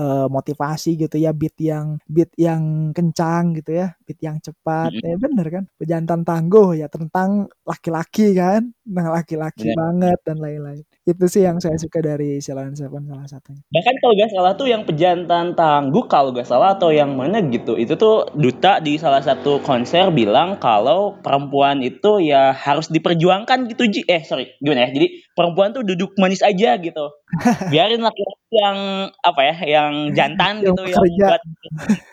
[0.00, 4.90] eh, motivasi gitu ya, beat yang beat yang kencang gitu ya, beat yang cepat.
[4.94, 5.02] Mhm.
[5.04, 5.64] Ya bener kan?
[5.80, 7.30] Pejantan Tangguh ya tentang
[7.66, 9.78] laki-laki kan, tentang laki-laki Bener.
[9.78, 10.84] banget dan lain-lain.
[11.08, 13.64] Itu sih yang saya suka dari on Seven salah satunya.
[13.72, 17.80] Bahkan kalau nggak salah tuh yang Pejantan Tangguh kalau nggak salah atau yang mana gitu,
[17.80, 23.88] itu tuh duta di salah satu konser bilang kalau perempuan itu ya harus diperjuangkan gitu
[23.88, 24.04] Ji.
[24.04, 25.00] Eh sorry, gimana ya?
[25.00, 27.08] Jadi perempuan tuh duduk manis aja gitu.
[27.72, 28.78] Biarin laki-laki yang
[29.24, 31.24] apa ya, yang jantan Yang gitu yang bekerja.
[31.24, 31.42] buat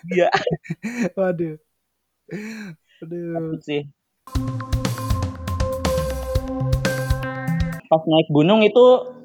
[0.07, 0.29] dia.
[1.19, 1.55] Waduh.
[3.03, 3.59] Aduh.
[3.59, 3.81] Asik sih.
[7.89, 8.83] Pas naik gunung itu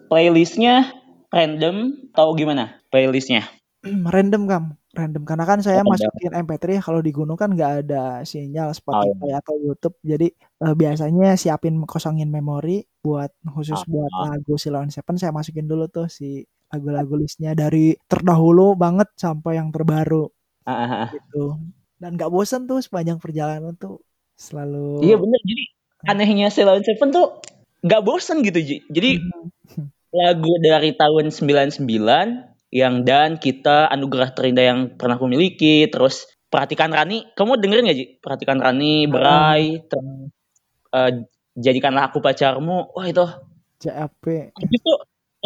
[0.09, 0.93] playlistnya
[1.31, 1.77] random
[2.13, 3.47] atau gimana playlistnya?
[4.13, 5.25] Random Kang, random.
[5.25, 5.97] Karena kan saya Random.
[5.97, 9.41] masukin MP3 kalau di gunung kan nggak ada sinyal Oh, Spotify iya.
[9.41, 9.97] atau YouTube.
[10.05, 14.29] Jadi eh, biasanya siapin kosongin memori buat khusus buat Oh.
[14.29, 19.57] lagu Sheila on Seven saya masukin dulu tuh si lagu-lagu listnya dari terdahulu banget sampai
[19.57, 20.29] yang terbaru
[20.69, 21.07] heeh.
[21.17, 21.57] gitu.
[21.97, 24.05] Dan nggak bosan tuh sepanjang perjalanan tuh
[24.37, 25.41] selalu Iya bener.
[25.41, 25.65] Jadi
[26.05, 27.41] anehnya on Seven tuh
[27.85, 28.77] nggak bosen gitu Ji.
[28.93, 29.85] Jadi Mhm.
[30.11, 36.91] lagu dari tahun 99 yang dan kita anugerah terindah yang pernah aku miliki terus perhatikan
[36.91, 40.31] Rani kamu dengerin gak Ji perhatikan Rani Berai terus
[40.95, 41.11] eh,
[41.59, 43.27] jadikanlah aku pacarmu wah itu
[43.81, 44.53] JAP.
[44.61, 44.93] itu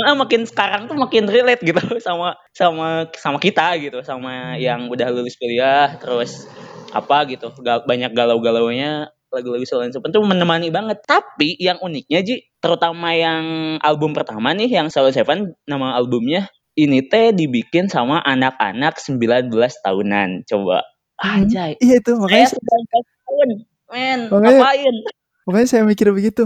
[0.03, 4.61] ah, makin sekarang tuh makin relate gitu sama sama sama kita gitu sama Hmm.
[4.61, 6.51] yang udah lulus kuliah terus
[6.90, 7.51] apa gitu
[7.87, 14.14] banyak galau-galaunya lagu-lagu on Seven tuh menemani banget tapi yang uniknya Ji terutama yang album
[14.14, 19.51] pertama nih yang on Seven nama albumnya ini teh dibikin sama anak-anak 19
[19.83, 21.47] tahunan coba Mhm.
[21.47, 23.49] aja Iya itu makanya saya saya, 19 tahun
[23.94, 24.94] men makanya ngapain
[25.44, 26.44] makanya saya mikir begitu.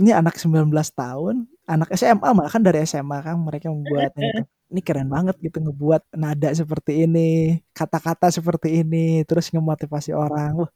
[0.00, 4.42] Ini anak 19 tahun, anak SMA malah kan dari SMA kan mereka membuatnya itu.
[4.70, 10.62] Ini keren banget gitu ngebuat nada seperti ini, kata-kata seperti ini, terus ngemotivasi orang.
[10.62, 10.70] Wah,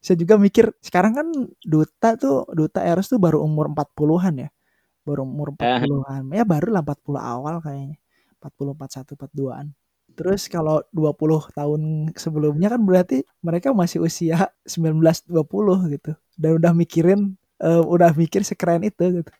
[0.00, 1.28] saya juga mikir sekarang kan
[1.64, 4.50] Duta tuh, Duta Eros tuh baru umur 40-an ya.
[5.06, 6.22] Baru umur Eh, 40-an.
[6.34, 7.96] Ya baru lah 40 awal kayaknya.
[8.40, 9.66] 40, 41, 42-an.
[10.16, 16.12] Terus kalau 20 tahun sebelumnya kan berarti mereka masih usia 19, 20 gitu.
[16.40, 19.32] Dan udah mikirin, eh, udah mikir sekeren itu gitu.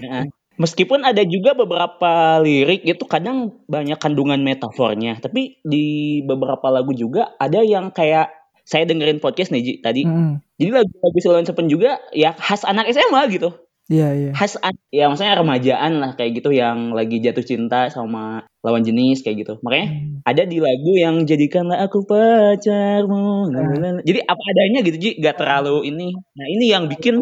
[0.00, 0.26] Heeh.
[0.54, 7.34] Meskipun ada juga beberapa lirik itu kadang banyak kandungan metafornya, tapi di beberapa lagu juga
[7.42, 8.30] ada yang kayak
[8.64, 10.02] saya dengerin podcast nih Ji, tadi.
[10.08, 10.40] Mm-mm.
[10.56, 13.52] Jadi lagu-lagu on Seven juga ya khas anak SMA gitu.
[13.84, 14.30] Iya, iya.
[14.32, 19.20] Khas an- ya maksudnya remajaan lah kayak gitu yang lagi jatuh cinta sama lawan jenis
[19.20, 19.54] kayak gitu.
[19.60, 20.24] Makanya Hmm.
[20.24, 23.52] ada di lagu yang jadikanlah aku pacarmu.
[23.52, 24.00] Nah.
[24.00, 26.16] Jadi apa adanya gitu Ji, gak terlalu ini.
[26.16, 27.20] Nah, ini yang bikin.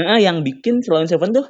[0.00, 1.44] Heeh, yang bikin on Seven tuh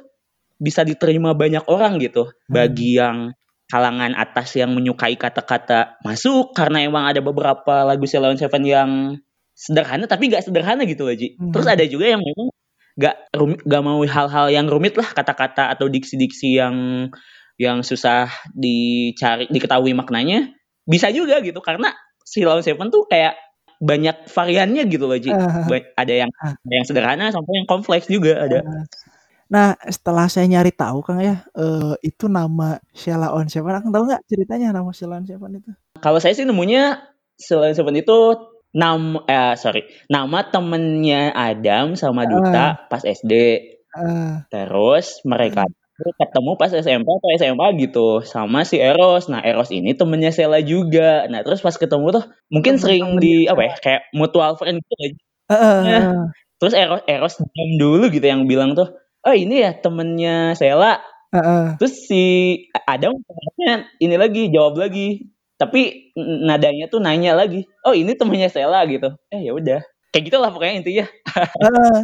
[0.59, 2.27] bisa diterima banyak orang gitu.
[2.27, 2.51] Hmm.
[2.51, 3.31] Bagi yang
[3.71, 8.89] kalangan atas yang menyukai kata-kata masuk karena emang ada beberapa lagu Sheila on Seven yang
[9.55, 11.39] sederhana tapi gak sederhana gitu loh Ji.
[11.39, 11.75] Terus Hmm.
[11.79, 12.51] ada juga yang memang
[12.99, 16.75] gak rumit, gak mau hal-hal yang rumit lah kata-kata atau diksi-diksi yang
[17.55, 20.51] yang susah dicari diketahui maknanya
[20.83, 21.93] bisa juga gitu karena
[22.27, 23.37] Sheila on Seven tuh kayak
[23.81, 25.31] banyak variannya gitu loh Ji.
[25.33, 28.59] Ba- Ada yang ah, ada yang sederhana sampai yang kompleks juga ada.
[28.61, 28.83] ah.
[29.51, 33.83] Nah, setelah saya nyari tahu Kang ya, eh, itu nama Sheila on Seven.
[33.83, 35.71] Kang tahu nggak ceritanya nama Sheila on Seven itu?
[35.99, 37.03] Kalau saya sih nemunya
[37.35, 38.17] Sheila on Seven itu
[38.71, 43.33] nama eh sorry nama temennya Adam sama Ah, Duta pas SD.
[43.91, 45.67] ah, Terus mereka
[45.99, 49.27] tuh ketemu pas SMP atau SMA gitu sama si Eros.
[49.27, 51.27] Nah Eros ini temennya Sheila juga.
[51.27, 53.67] Nah terus pas ketemu tuh mungkin sering temen-temennya di apa Sheila.
[53.67, 55.17] ya kayak mutual friend gitu aja.
[55.51, 56.25] Nah, ah.
[56.55, 57.33] terus Eros Eros
[57.75, 58.87] dulu gitu yang bilang tuh
[59.25, 61.79] oh ini ya temennya Sela Heeh.
[61.79, 62.23] terus si
[62.87, 63.15] Adam
[64.03, 69.45] ini lagi jawab lagi tapi nadanya tuh nanya lagi oh ini temennya Sela gitu eh
[69.45, 69.79] ya udah
[70.11, 71.05] kayak gitulah pokoknya intinya
[71.63, 71.97] Heeh.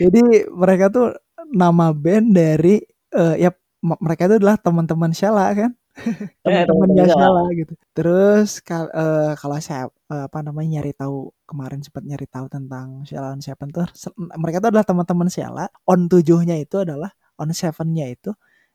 [0.00, 1.14] Jadi mereka tuh
[1.54, 2.82] nama band dari
[3.14, 3.50] eh, ya
[3.84, 5.70] mereka itu adalah teman-teman Sheila kan?
[6.44, 7.72] Eh Teman-temannya Sela Sheila gitu.
[7.94, 13.06] Terus kal- eh, kalau saya eh, apa namanya nyari tahu kemarin sempat nyari tahu tentang
[13.06, 13.86] Sheila on Seven tuh
[14.36, 15.66] mereka itu adalah teman-teman Sheila.
[15.86, 18.30] On tujuhnya itu adalah on sevennya itu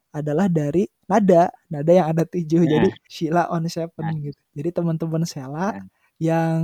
[0.10, 4.42] adalah dari nada nada yang ada tujuh nah, jadi Sheila on Seven nah, gitu.
[4.58, 5.86] Jadi teman-teman Sheila nah.
[6.18, 6.60] yang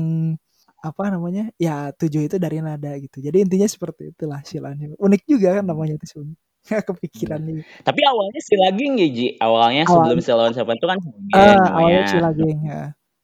[0.86, 4.98] apa namanya ya tujuh itu dari nada gitu jadi intinya seperti itulah Sheila on Seven.
[5.02, 6.45] unik juga kan namanya itu sebenarnya
[6.90, 7.62] kepikiran Bener.
[7.62, 9.28] nih Tapi awalnya si Laging ya Ji.
[9.38, 11.00] Awalnya sebelum awalnya si Lawan Seven itu kan
[11.34, 12.02] awalnya namanya.
[12.10, 12.82] Sheila geng ya.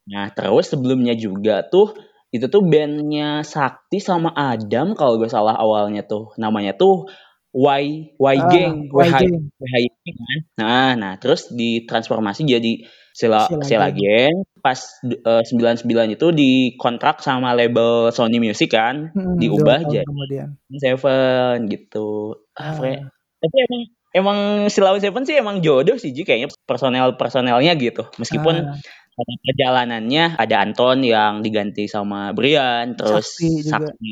[0.10, 1.94] Nah terus sebelumnya juga tuh
[2.32, 7.12] itu tuh bandnya Sakti sama Adam kalau gue salah awalnya tuh namanya tuh
[7.52, 10.40] Y Y Gang Y geng WHI kan.
[10.56, 15.84] Nah nah terus ditransformasi jadi Sila Sila Gang pas eh, 99
[16.16, 22.40] itu dikontrak sama label Sony Music kan Hmm, diubah jadi kemudian Seven gitu.
[22.56, 23.82] Ah, ah tapi emang
[24.14, 24.38] emang
[24.70, 28.06] si Lawan Seven sih emang jodoh sih Ji kayaknya personel personelnya gitu.
[28.22, 28.78] Meskipun ah.
[29.18, 33.92] perjalanannya ada Anton yang diganti sama Brian, terus Sakti juga.
[33.92, 34.12] Sakti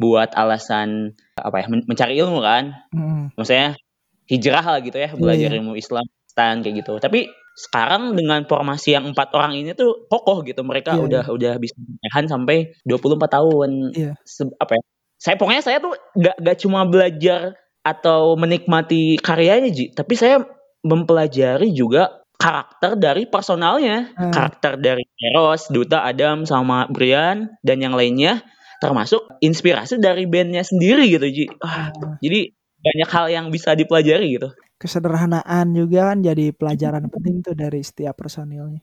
[0.00, 3.76] buat alasan apa ya men- mencari ilmu kan, Hmm, maksudnya
[4.24, 5.18] hijrah lah gitu ya iya.
[5.18, 6.96] belajar iya ilmu Islam Stan kayak gitu.
[6.96, 10.64] Tapi sekarang dengan formasi yang empat orang ini tuh kokoh gitu.
[10.64, 13.70] Mereka iya udah udah bisa bertahan sampai 24 tahun.
[13.92, 14.12] Iya.
[14.24, 14.82] Se- apa ya
[15.20, 19.92] saya pokoknya saya tuh gak, gak cuma belajar atau menikmati karyanya Ji.
[19.92, 20.44] Tapi saya
[20.84, 24.12] mempelajari juga karakter dari personalnya.
[24.16, 28.40] Ah karakter dari Eros, Duta, Adam sama Brian dan yang lainnya
[28.80, 31.46] termasuk inspirasi dari bandnya sendiri gitu Ji.
[31.60, 32.16] Ah, ah.
[32.24, 34.48] jadi banyak hal yang bisa dipelajari gitu.
[34.80, 38.80] Kesederhanaan juga kan jadi pelajaran penting tuh dari setiap personilnya.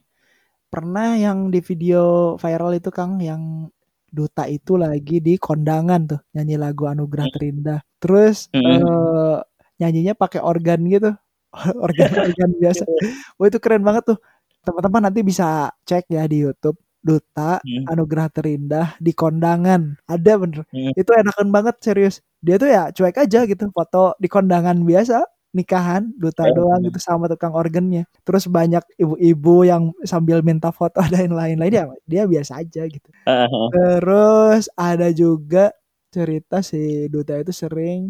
[0.70, 3.66] Pernah yang di video viral itu Kang yang
[4.06, 8.62] duta itu lagi di kondangan tuh nyanyi lagu Anugerah Terindah terus Mm.
[8.82, 9.38] eh,
[9.82, 11.10] nyanyinya pakai organ gitu.
[11.84, 12.84] Organ-organ biasa.
[13.40, 14.18] Wah itu keren banget tuh.
[14.66, 16.78] Teman-teman nanti bisa cek ya di YouTube.
[16.98, 17.86] Duta Mm.
[17.94, 19.96] Anugerah Terindah di kondangan.
[20.10, 20.62] Ada bener.
[20.74, 20.92] Mm.
[20.98, 22.16] itu enakan banget serius.
[22.42, 23.70] Dia tuh ya cuek aja gitu.
[23.72, 25.22] Foto di kondangan biasa
[25.56, 28.04] nikahan duta doang gitu sama tukang organnya.
[28.26, 31.72] Terus banyak ibu-ibu yang sambil minta foto dan lain-lain.
[31.72, 33.08] Dia dia biasa aja gitu.
[33.24, 35.72] Ah, terus ada juga
[36.18, 36.80] cerita si
[37.14, 38.00] duta itu sering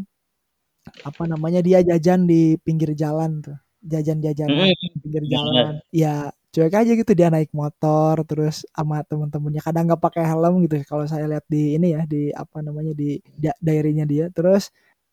[1.09, 4.75] apa namanya dia jajan di pinggir jalan tuh jajan-jajanan Mm.
[5.05, 5.33] pinggir Bener.
[5.35, 6.15] jalan ya
[6.55, 11.05] cuek aja gitu dia naik motor terus sama temen-temennya kadang nggak pakai helm gitu kalau
[11.07, 14.73] saya lihat di ini ya di apa namanya di da diary-nya dia terus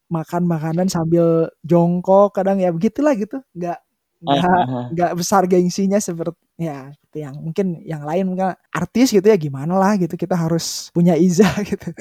[0.10, 3.79] makan makanan sambil jongkok kadang ya begitulah gitu nggak
[4.25, 4.86] Ah, nggak ah, ah.
[4.95, 9.77] nggak besar gengsinya seperti ya seperti yang mungkin yang lain mungkin artis gitu ya gimana
[9.77, 11.93] lah gitu kita harus punya izah gitu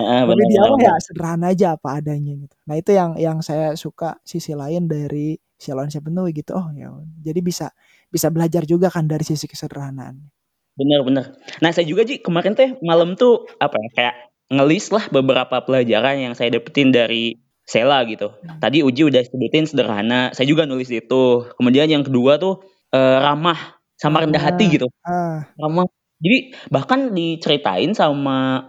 [0.00, 1.02] Ah, tapi bener dia bener mah ya bener.
[1.02, 5.90] sederhana aja apa adanya gitu nah itu yang yang saya suka sisi lain dari Shalon
[5.92, 6.90] Seven tuh gitu oh ya
[7.22, 7.70] jadi bisa
[8.10, 10.34] bisa belajar juga kan dari sisi kesederhanaan
[10.74, 11.24] Bener bener.
[11.62, 14.14] Nah saya juga Ji kemarin teh malam tuh apa ya kayak
[14.50, 18.34] ngelis lah beberapa pelajaran yang saya dapetin dari Sela gitu.
[18.60, 21.48] Tadi Uji udah sebutin sederhana, saya juga nulis itu.
[21.56, 22.60] Kemudian yang kedua tuh
[22.92, 24.86] eh, ramah sama rendah hati ah gitu.
[25.06, 25.86] ah Ramah.
[26.20, 28.68] Jadi bahkan diceritain sama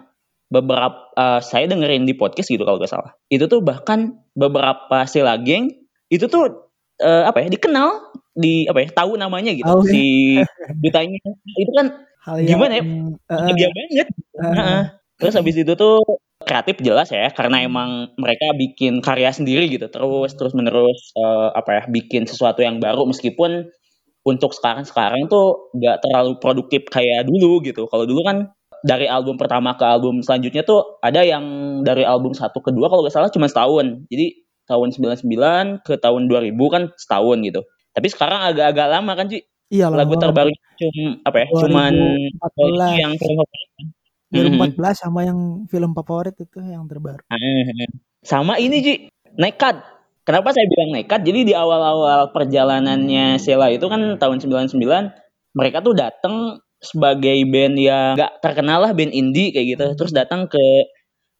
[0.49, 3.11] beberapa eh, saya dengerin di podcast gitu kalau gak salah.
[3.29, 5.73] Itu tuh bahkan beberapa Sela geng
[6.13, 6.69] itu tuh
[7.01, 9.65] eh, apa ya dikenal di apa ya tahu namanya gitu.
[9.65, 10.03] Ya si
[10.83, 11.17] dutanya
[11.55, 11.87] itu kan
[12.25, 12.83] hal yang gimana ya?
[12.83, 12.87] eh,
[13.29, 14.07] bahagia banget.
[14.07, 14.07] eh,
[14.43, 14.81] Heeh.
[15.15, 16.03] terus habis itu tuh
[16.43, 19.87] kreatif jelas ya karena emang mereka bikin karya sendiri gitu.
[19.89, 23.07] Terus terus menerus eh, apa ya bikin sesuatu yang baru.
[23.09, 23.71] Meskipun
[24.25, 27.85] untuk sekarang sekarang tuh nggak terlalu produktif kayak dulu gitu.
[27.87, 28.51] Kalau dulu kan
[28.85, 31.41] dari album pertama ke album selanjutnya tuh ada yang
[31.81, 34.05] dari album satu ke dua kalau nggak salah cuma setahun.
[34.13, 37.61] Jadi tahun 99 ke tahun 2000 kan setahun gitu.
[37.97, 39.41] Tapi sekarang agak-agak lama kan Ci?
[39.73, 41.47] Iya lagu terbaru cuma apa ya?
[41.49, 41.93] Cuman
[42.37, 43.87] 2014 yang film favorit.
[44.29, 47.25] 2014 sama yang film favorit itu yang terbaru.
[47.25, 47.89] Mhm.
[48.21, 48.93] sama ini Ji
[49.37, 49.81] nekat.
[50.25, 51.21] Kenapa saya bilang nekat?
[51.21, 54.77] Jadi di awal-awal perjalanannya Sheila itu kan tahun 99
[55.53, 59.85] mereka tuh datang sebagai band yang gak terkenal lah band indie kayak gitu.
[59.97, 60.61] Terus datang ke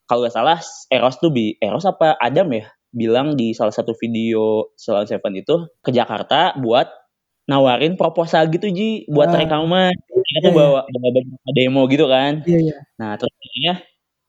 [0.06, 0.60] kalau nggak salah
[0.94, 5.56] Eros tuh bi Eros apa Adam ya bilang di salah satu video Salon Seven itu
[5.84, 6.88] ke Jakarta buat
[7.46, 9.38] nawarin proposal gitu Ji buat ah.
[9.38, 9.94] rekaman.
[9.94, 10.58] Mereka iya tuh iya.
[10.58, 12.34] bawa bawa beberapa demo gitu kan.
[12.48, 12.78] Iya iya.
[12.98, 13.74] Nah terus akhirnya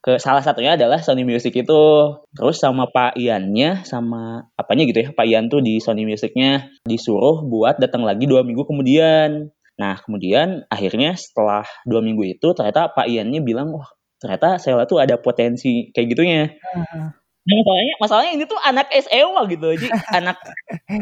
[0.06, 1.82] ke salah satunya adalah Sony Music itu.
[2.30, 7.42] Terus sama Pak Iannya, sama apanya gitu ya, Pak Ian tuh di Sony Musicnya disuruh
[7.42, 9.50] buat datang lagi dua minggu kemudian.
[9.76, 15.00] Nah kemudian akhirnya setelah dua minggu itu ternyata Pak Iannya bilang, wah ternyata Sela tuh
[15.00, 16.42] ada potensi kayak gitunya.
[17.46, 20.36] Nah, masalahnya, masalahnya ini tuh anak SMA gitu, jadi anak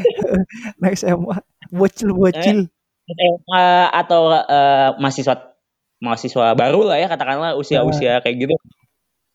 [0.83, 1.37] Anak SMA,
[1.73, 2.69] bocil-bocil.
[3.05, 5.57] SMA atau eh, mahasiswa
[6.01, 8.55] mahasiswa baru lah ya katakanlah usia-usia kayak gitu.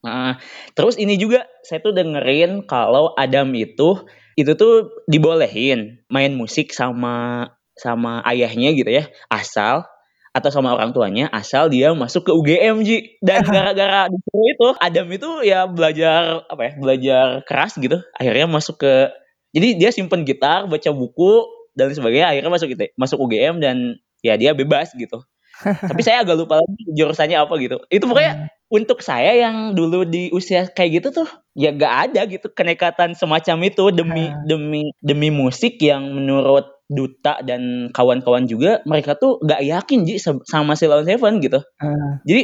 [0.06, 0.40] Nah,
[0.78, 4.06] terus ini juga saya tuh dengerin kalau Adam itu
[4.40, 9.88] itu tuh dibolehin main musik sama sama ayahnya gitu ya, asal
[10.30, 13.18] atau sama orang tuanya asal dia masuk ke UGM Ji.
[13.20, 17.98] Dan gara-gara disuruh itu Adam itu ya belajar apa ya belajar keras gitu.
[18.14, 19.10] Akhirnya masuk ke
[19.56, 24.38] jadi dia simpen gitar baca buku dan sebagainya akhirnya masuk gitu masuk UGM dan ya
[24.38, 25.26] dia bebas gitu.
[25.92, 27.84] Tapi saya agak lupa lagi jurusannya apa gitu.
[27.92, 32.48] Itu pokoknya untuk saya yang dulu di usia kayak gitu tuh ya gak ada gitu
[32.54, 39.38] kenekatan semacam itu demi demi demi musik yang menurut duta dan kawan-kawan juga mereka tuh
[39.46, 41.62] gak yakin Ji sama Silon Seven gitu.
[41.62, 42.12] Heeh.
[42.26, 42.42] jadi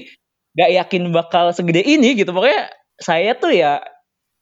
[0.56, 2.30] gak yakin bakal segede ini gitu.
[2.32, 3.82] Pokoknya saya tuh ya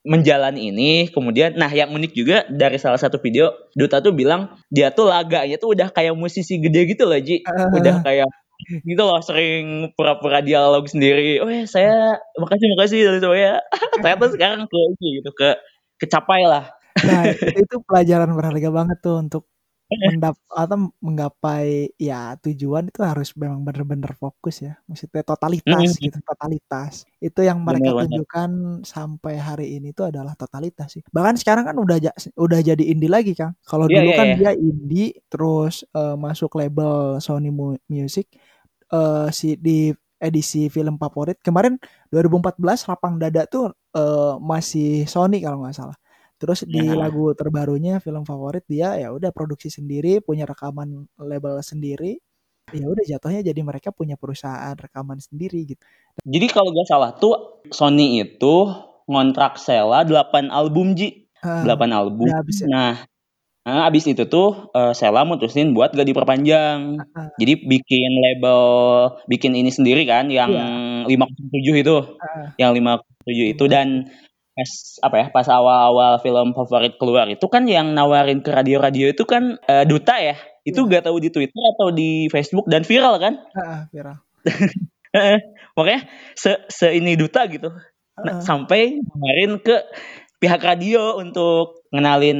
[0.04, 4.92] menjalani ini kemudian nah yang unik juga dari salah satu video duta tuh bilang dia
[4.92, 7.42] tuh laganya tuh udah kayak musisi gede gitu loh Ji.
[7.48, 8.28] Udah kayak
[8.84, 11.40] gitu loh sering pura-pura dialog sendiri.
[11.40, 13.56] Oh ya saya makasih makasih dan sebagainya.
[14.04, 15.50] Ternyata sekarang ke gitu ke
[16.04, 16.68] kecapai lah
[17.02, 19.44] Nah, itu pelajaran berharga banget tuh untuk
[20.02, 24.74] mendap atau menggapai ya tujuan itu harus memang benar-benar fokus ya.
[24.90, 26.04] Maksudnya totalitas Mm.
[26.10, 26.94] gitu, totalitas.
[27.20, 28.04] Itu yang mereka Bener, bener.
[28.10, 28.50] tunjukkan
[28.84, 31.04] sampai hari ini itu adalah totalitas sih.
[31.10, 31.98] Bahkan sekarang kan udah
[32.36, 33.54] udah jadi indie lagi, Kang.
[33.64, 34.36] Kalau Iya, dulu iya, kan iya.
[34.38, 38.28] dia indie terus eh, masuk label Sony Mu- Music
[38.94, 39.90] eh si di
[40.24, 41.76] edisi film favorit kemarin
[42.08, 45.98] 2014 Lapang Dada tuh eh, masih Sony kalau nggak salah.
[46.44, 46.92] Terus di Ya.
[47.00, 52.20] lagu terbarunya film favorit dia ya udah produksi sendiri, punya rekaman label sendiri.
[52.76, 55.80] Ya udah jatuhnya jadi mereka punya perusahaan rekaman sendiri gitu.
[56.28, 58.56] Jadi kalau gak salah tuh Sony itu
[59.08, 61.32] ngontrak Sela 8 album Ji.
[61.40, 61.64] Heeh.
[61.64, 62.28] 8 album.
[62.28, 62.40] Ya?
[62.68, 62.94] Nah,
[63.64, 67.00] nah, abis itu tuh eh, Sela mutusin buat gak diperpanjang.
[67.00, 67.28] Heeh.
[67.40, 68.60] Jadi bikin label,
[69.32, 71.08] bikin ini sendiri kan yang Iya.
[71.08, 71.96] 507 itu.
[72.04, 72.48] Heeh.
[72.60, 73.88] Yang 507 itu dan
[74.54, 79.26] pas apa ya pas awal-awal film favorit keluar itu kan yang nawarin ke radio-radio itu
[79.26, 81.02] kan eh, duta ya itu Iya.
[81.02, 84.18] gak tahu di Twitter atau di Facebook dan viral kan Heeh, viral.
[85.78, 86.02] Makanya
[86.38, 87.70] se, se ini duta gitu.
[87.70, 88.42] Nah, Heeh.
[88.46, 89.76] sampai kemarin ke
[90.38, 92.40] pihak radio untuk ngenalin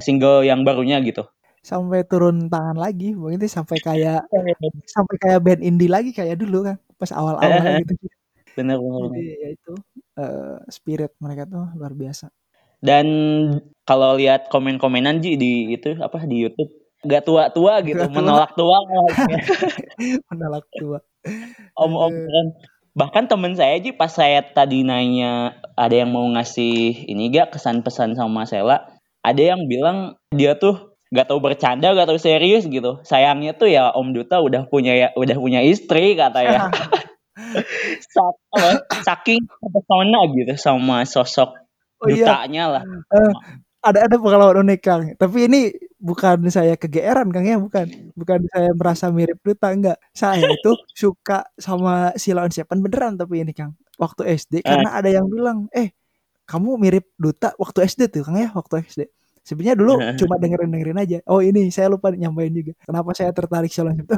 [0.00, 1.24] single yang barunya gitu.
[1.64, 4.28] Sampai turun tangan lagi, begitu sampai kayak
[4.94, 7.94] sampai kayak band indie lagi kayak dulu kan pas awal-awal gitu.
[8.54, 9.02] Bener bener.
[9.10, 9.72] Jadi ya itu
[10.18, 12.30] eh, spirit mereka tuh luar biasa.
[12.84, 13.06] Dan
[13.88, 16.68] kalau lihat komen-komenan Ji di itu apa di YouTube
[17.04, 18.16] gak tua-tua gitu, Gak tua.
[18.16, 19.40] menolak tua maksudnya.
[20.32, 20.98] Menolak tua.
[21.76, 22.46] Om-om kan.
[22.94, 27.80] Bahkan temen saya Ji pas saya tadi nanya ada yang mau ngasih ini gak kesan
[27.80, 28.84] pesan sama Sela,
[29.24, 33.00] ada yang bilang dia tuh gak tahu bercanda, gak tahu serius gitu.
[33.00, 36.58] Sayangnya tuh ya Om Duta udah punya ya udah punya istri kata ya.
[39.02, 41.64] Saking terpesona gitu sama sosok
[42.04, 42.82] Oh iya, dutanya lah.
[42.84, 43.32] eh,
[43.84, 45.02] ada ada pengalaman unik Kang.
[45.16, 48.12] Tapi ini bukan saya kegeeran Kang ya, bukan.
[48.12, 49.96] Bukan saya merasa mirip Duta enggak.
[50.12, 53.76] Saya itu suka sama Sheila on Seven beneran tapi ini Kang.
[53.96, 55.92] Waktu SD karena ada yang bilang, "Eh,
[56.44, 59.08] kamu mirip Duta waktu SD tuh Kang ya, waktu SD."
[59.44, 61.18] Sebenarnya dulu cuma dengerin-dengerin aja.
[61.28, 62.72] Oh ini saya lupa nyampein juga.
[62.80, 64.00] Kenapa saya tertarik Seven?
[64.08, 64.16] Tuh,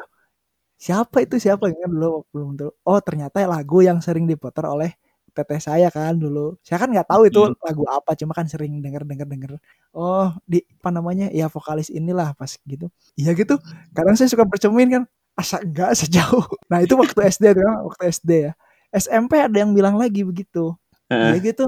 [0.80, 2.70] siapa itu siapa kan dulu belum tahu.
[2.88, 4.92] Oh ternyata lagu yang sering diputar oleh
[5.36, 6.56] teteh saya kan dulu.
[6.64, 9.50] Saya kan nggak tahu itu lagu apa, cuma kan sering denger denger denger.
[9.96, 12.88] Oh di apa namanya ya vokalis inilah pas gitu.
[13.20, 13.56] Iya gitu.
[13.96, 15.04] Kadang saya suka bercermin kan.
[15.36, 16.44] Asa enggak sejauh.
[16.72, 18.52] Nah itu waktu SD tuh, kan, waktu SD ya.
[18.96, 20.72] SMP ada yang bilang lagi begitu.
[21.12, 21.64] Iya gitu.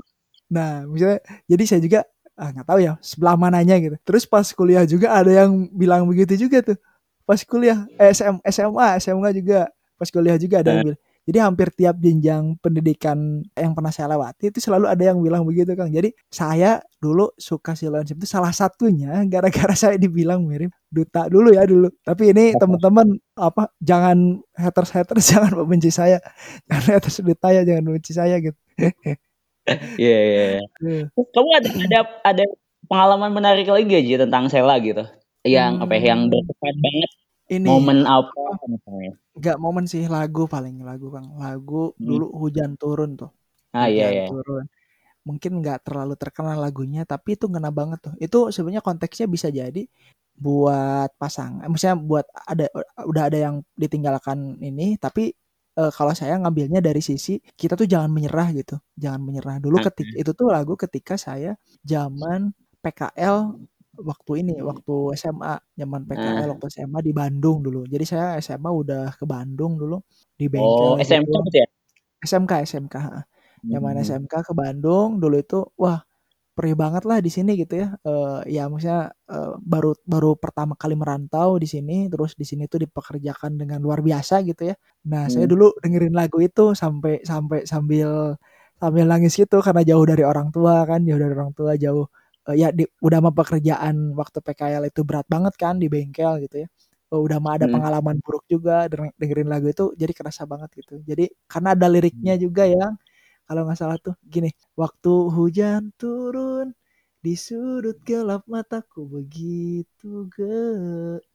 [0.53, 1.21] Nah misalnya
[1.51, 2.01] jadi saya juga
[2.39, 3.97] ah nggak tahu ya sebelah mananya gitu.
[4.09, 6.79] Terus pas kuliah juga ada yang bilang begitu juga tuh.
[7.29, 9.69] Pas kuliah eh, SM, SMA SMA juga
[10.01, 11.01] pas kuliah juga ada yang bilang.
[11.29, 15.77] Jadi hampir tiap jenjang pendidikan yang pernah saya lewati itu selalu ada yang bilang begitu
[15.77, 15.93] Kang.
[15.93, 21.69] Jadi saya dulu suka Silon itu salah satunya gara-gara saya dibilang mirip Duta dulu ya
[21.69, 21.93] dulu.
[22.01, 26.17] Tapi ini teman-teman apa jangan haters haters jangan membenci saya.
[26.65, 28.57] Jangan haters Duta ya jangan membenci saya gitu.
[30.01, 30.45] Iya iya.
[30.49, 30.65] iya.
[30.81, 31.03] Iya.
[31.13, 32.45] Kamu ada ada ada
[32.89, 35.05] pengalaman menarik lagi Ji tentang Sela gitu?
[35.55, 36.33] Yang apa ya, yang Hmm.
[36.33, 37.11] berkesan banget
[37.57, 39.13] Ini momen apa misalnya?
[39.39, 41.29] nggak momen sih lagu paling lagu Kang.
[41.43, 42.07] Lagu Hmm.
[42.09, 43.31] dulu hujan turun tuh.
[43.75, 44.29] Ah, iya Hujan iya.
[44.29, 44.65] turun.
[45.29, 48.15] Mungkin nggak terlalu terkenal lagunya, tapi itu ngena banget tuh.
[48.25, 49.83] Itu sebenarnya konteksnya bisa jadi
[50.39, 52.67] buat pasang misalnya buat ada
[53.11, 55.33] udah ada yang ditinggalkan ini, tapi,
[55.79, 59.57] eee, kalau saya ngambilnya dari sisi kita tuh jangan menyerah gitu, jangan menyerah.
[59.65, 60.19] Dulu ketik Mhm.
[60.19, 62.53] itu tuh lagu ketika saya zaman
[62.85, 63.57] PKL
[64.01, 66.59] waktu ini, waktu SMA, zaman PKL Nah.
[66.59, 67.85] waktu SMA di Bandung dulu.
[67.89, 69.99] Jadi saya SMA udah ke Bandung dulu,
[70.39, 71.45] di Oh, bengkel SMK gitu.
[71.45, 71.69] berarti ya?
[72.27, 73.25] SMK SMK, heeh.
[73.73, 74.09] Zaman Mmm.
[74.09, 76.03] SMK ke Bandung dulu itu, wah
[76.57, 80.95] perih banget lah di sini gitu ya, eee, ya maksudnya, eee, baru baru pertama kali
[80.99, 84.77] merantau di sini, terus di sini tuh dipekerjakan dengan luar biasa gitu ya.
[85.09, 85.51] Nah, saya Mmm.
[85.51, 88.37] dulu dengerin lagu itu sampai sampai sambil
[88.81, 92.07] sambil nangis gitu karena jauh dari orang tua kan, jauh dari orang tua, jauh,
[92.49, 96.65] eee, ya di udah mah pekerjaan waktu PKL itu berat banget kan di bengkel gitu
[96.65, 96.69] ya.
[97.13, 97.73] Eee, udah mah ada Mhm.
[97.73, 98.87] pengalaman buruk juga
[99.21, 101.01] dengerin lagu itu jadi kerasa banget gitu.
[101.05, 102.95] Jadi karena ada liriknya juga yang
[103.49, 106.73] kalau nggak salah tuh gini, "Waktu hujan turun
[107.25, 110.55] di sudut gelap mataku begitu ge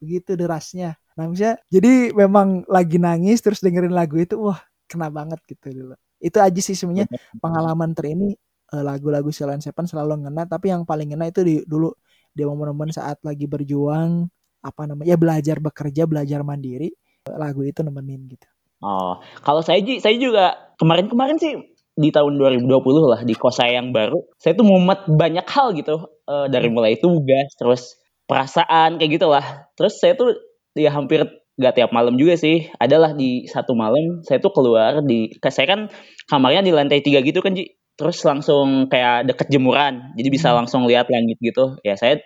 [0.01, 4.59] begitu derasnya." Nah, maksudnya jadi memang lagi nangis terus dengerin lagu itu, wah
[4.89, 5.95] kena banget gitu dulu.
[6.24, 7.09] Itu aja sih sebenarnya
[7.43, 8.36] pengalaman terini,
[8.82, 11.93] lagu-lagu Sheila on 7 selalu ngena, tapi yang paling ngena itu di dulu
[12.34, 14.26] di momen-momen saat lagi berjuang,
[14.65, 16.89] apa namanya, ya belajar bekerja, belajar mandiri,
[17.30, 18.47] eee, lagu itu nemenin gitu.
[18.82, 21.53] Oh, kalau saya ji saya juga kemarin-kemarin sih
[21.93, 25.95] di tahun 2020 lah di kos saya yang baru, saya tuh mumet banyak hal gitu,
[26.26, 26.76] eee, dari Mmm.
[26.76, 27.82] mulai tugas, terus
[28.26, 29.45] perasaan, kayak gitulah.
[29.78, 30.34] Terus saya tuh
[30.74, 31.21] ya hampir
[31.53, 35.67] nggak tiap malam juga sih, ada lah di satu malam saya tuh keluar di saya
[35.69, 35.82] kan
[36.26, 37.78] kamarnya di lantai 3 gitu kan, Ji.
[38.00, 40.58] Terus langsung kayak deket jemuran, jadi bisa Mhm.
[40.66, 41.78] langsung lihat langit gitu.
[41.86, 42.18] Ya saya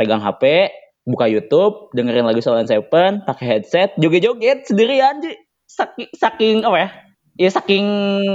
[0.00, 0.72] pegang HP,
[1.04, 5.36] buka YouTube, dengerin lagu Sheila on 7, pakai headset, joget-joget sendirian, Ji.
[5.70, 6.88] Saki saking apa ya,
[7.36, 7.86] ya saking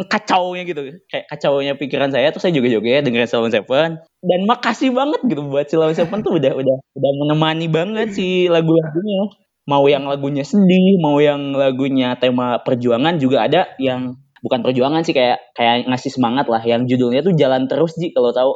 [0.07, 3.89] kacaunya gitu, kayak kacaunya pikiran saya, terus saya joget-joget dengerin Sheila on 7,
[4.21, 8.45] dan makasih banget gitu buat Sheila on 7 tuh udah udah udah menemani banget si
[8.45, 9.33] lagu-lagunya.
[9.65, 14.13] Mau yang lagunya sedih, mau yang lagunya tema perjuangan juga ada yang
[14.45, 18.29] bukan perjuangan sih, kayak kayak ngasih semangat lah, yang judulnya tuh Jalan Terus, Ji, kalau
[18.29, 18.53] tahu.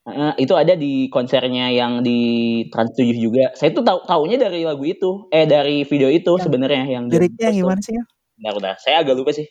[0.00, 3.52] Heeh, itu ada di konsernya yang di Trans 7 juga.
[3.52, 7.52] Saya tuh tau taunya dari lagu itu, eh dari video itu Yang sebenarnya yang liriknya
[7.52, 8.08] yang gimana sih, Kang?
[8.40, 9.44] Bentar bentar, saya agak lupa sih.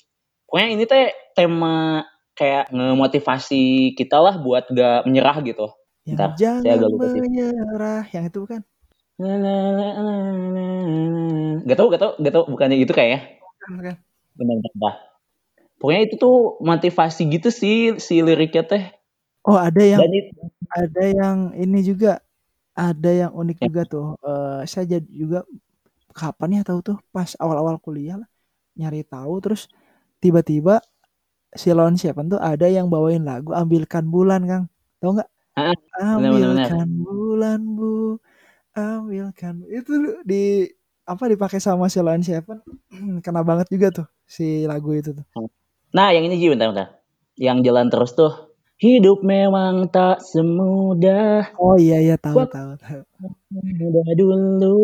[0.50, 2.02] Pokoknya ini teh tema
[2.34, 5.70] kayak ngemotivasi kita lah buat nggak menyerah gitu.
[6.10, 7.22] Yang Bentar, saya jangan agak lupa sih.
[7.22, 8.62] menyerah, yang itu bukan?
[11.62, 13.38] Nggak tahu nggak tahu nggak tahu, bukannya itu kayaknya.
[13.38, 13.96] Bukan bukan.
[14.34, 15.09] Bentar bentar bentar.
[15.80, 18.84] Pokoknya itu tuh motivasi gitu sih si liriknya teh.
[19.48, 20.26] Oh, ada yang Dan it
[20.76, 22.20] ada yang ini juga,
[22.78, 23.68] ada yang unik Ya.
[23.68, 25.46] juga tuh, eee, saya jad juga
[26.16, 28.30] kapan ya tahu tuh, pas awal-awal kuliah lah,
[28.80, 29.68] nyari tahu terus
[30.24, 30.82] tiba-tiba
[31.58, 34.66] Sheila on 7 tuh ada yang bawain lagu Ambilkan Bulan, Kang.
[35.02, 35.30] Tahu nggak?
[35.56, 36.70] Bener bener.
[36.72, 38.20] Ambilkan bulan bu,
[38.78, 39.94] ambilkan itu
[40.28, 40.70] di
[41.08, 42.62] apa, dipakai sama Sheila on 7,
[43.26, 45.26] kena banget juga tuh si lagu itu tuh.
[45.90, 47.02] Nah, yang ini Ji, bentar bentar.
[47.34, 48.34] Yang Jalan Terus tuh,
[48.78, 53.02] hidup memang tak semudah Oh, iya iya, tahu tahu tahu.
[53.50, 54.78] muda dulu.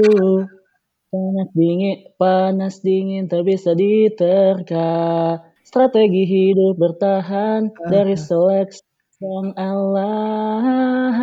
[1.13, 5.37] Panas dingin panas dingin tak bisa diterka.
[5.61, 8.81] Strategi hidup bertahan Heeh dari seleksi
[9.15, 11.13] sang alam.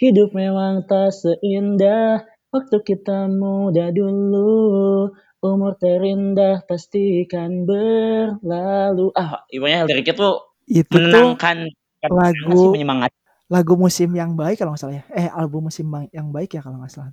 [0.00, 5.12] Hidup memang tak seindah waktu kita muda dulu.
[5.44, 9.12] Umur terindah pastikan berlalu.
[9.12, 10.34] Ah, pokoknya liriknya tuh
[10.64, 13.16] Itu tuh menenangkan, bukan menenangkan sih, lagu menyemangati.
[13.52, 15.04] lagu Musim yang Baik kalau nggak salah ya?
[15.12, 15.86] Eh, album Musim
[16.16, 17.12] yang Baik ya kalau nggak salah.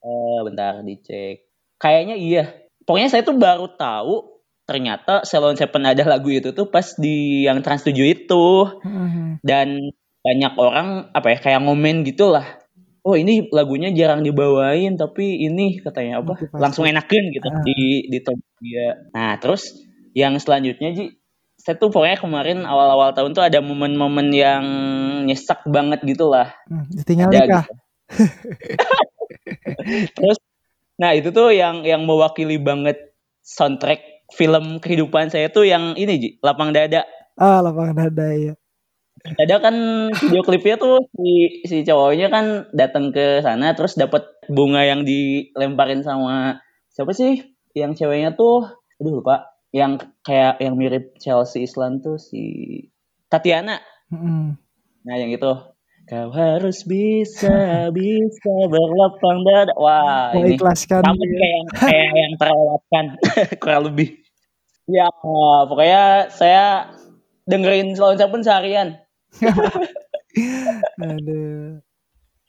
[0.00, 1.36] Eee, bentar dicek.
[1.76, 2.44] Kayaknya iya.
[2.88, 7.44] Pokoknya saya tuh baru tahu ternyata Sheila on 7 ada lagu itu tuh pas di
[7.44, 8.44] yang Trans 7 itu.
[8.84, 9.44] Mhm.
[9.44, 9.92] Dan
[10.24, 12.57] banyak orang apa ya, kayak ngomen gitulah,
[13.06, 16.94] "Oh, ini lagunya jarang dibawain, tapi ini," katanya apa, "langsung Motivasi.
[16.94, 17.78] enakeun," gitu Heeh di
[18.10, 18.86] di top dia.
[19.14, 19.74] Nah, terus
[20.16, 21.04] yang selanjutnya Ji,
[21.58, 24.64] saya tuh pokoknya kemarin awal-awal tahun tuh ada momen-momen yang
[25.26, 27.64] nyesek banget gitulah, Mmm, ditinggal ada nikah?
[27.66, 27.74] gitu.
[30.18, 30.38] Terus,
[30.98, 32.98] nah itu tuh yang yang mewakili banget
[33.44, 37.06] soundtrack film kehidupan saya tuh yang ini Ji, Lapang Dada.
[37.38, 38.54] Ah, Lapang Dada, iya.
[39.36, 39.76] Dada kan
[40.14, 46.00] video klipnya tuh si si cowoknya kan datang ke sana terus dapat bunga yang dilemparin
[46.00, 48.66] sama siapa sih yang ceweknya tuh,
[48.98, 52.42] aduh lupa, yang kayak yang mirip Chelsea Islan tuh si
[53.28, 53.78] Tatiana.
[55.04, 55.52] Nah, yang itu,
[56.08, 59.72] kau harus bisa bisa berlapang dada.
[59.76, 63.04] Wah, ini Mengikhlaskan sama kayak yang kayak yang terlewatkan
[63.62, 64.08] kurang lebih.
[64.88, 65.06] Ya,
[65.68, 66.96] pokoknya saya
[67.44, 68.96] dengerin Slow Seven seharian.
[71.04, 71.82] Aduh.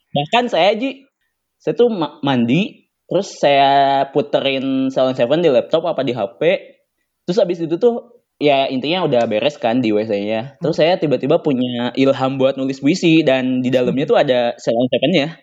[0.09, 1.05] Bahkan saya Ji,
[1.61, 1.89] saya tuh
[2.23, 6.41] mandi, terus saya puterin Slow Seven di laptop apa di HP,
[7.29, 10.57] terus habis itu tuh ya intinya udah beres kan di WC-nya.
[10.63, 15.37] Terus saya tiba-tiba punya ilham buat nulis puisi dan di dalamnya tuh ada Slow Seven-nya.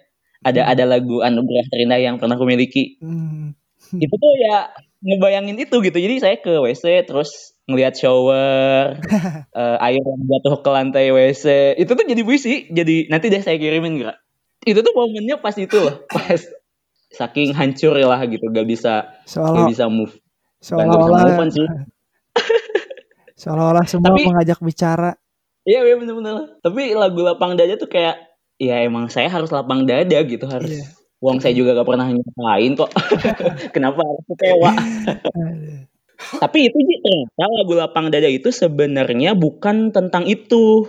[0.44, 3.00] Ada ada lagu Anugerah Terindah yang pernah aku miliki.
[3.02, 3.56] Hmm.
[3.94, 4.70] Itu tuh ya
[5.04, 5.98] ngebayangin itu gitu.
[5.98, 8.94] Jadi saya ke WC terus ngelihat shower,
[9.50, 11.74] uh, air yang jatuh ke lantai WC.
[11.74, 12.70] Itu tuh jadi puisi.
[12.70, 14.16] Jadi nanti deh saya kirimin gak?
[14.62, 16.40] Itu tuh momennya pas itu loh, pas
[17.10, 20.14] saking hancur lah gitu, gak bisa Seolah, gak bisa move.
[20.62, 21.36] Seolah-olah
[23.40, 25.12] Seolah-olah semua Tapi, mengajak bicara.
[25.66, 26.56] Iya, iya bener-bener.
[26.62, 28.16] Tapi lagu lapang dada tuh kayak
[28.56, 30.70] ya emang saya harus lapang dada gitu harus.
[30.70, 30.86] Iya.
[31.20, 32.90] Uang saya juga gak pernah ngapain kok.
[33.74, 34.72] Kenapa harus kecewa?
[36.16, 40.88] Tapi itu ternyata lagu lapang dada itu sebenarnya bukan tentang itu.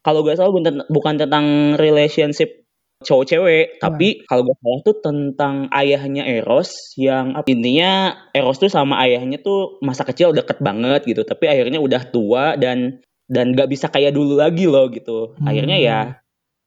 [0.00, 0.54] Kalau gak salah
[0.88, 2.64] bukan tentang relationship
[3.00, 3.80] cowok cewek, hmm.
[3.80, 9.80] tapi kalau gak salah tuh tentang ayahnya Eros yang intinya Eros tuh sama ayahnya tuh
[9.80, 14.40] masa kecil deket banget gitu, tapi akhirnya udah tua dan dan gak bisa kayak dulu
[14.40, 15.36] lagi loh gitu.
[15.36, 15.48] Hmm.
[15.48, 15.98] Akhirnya ya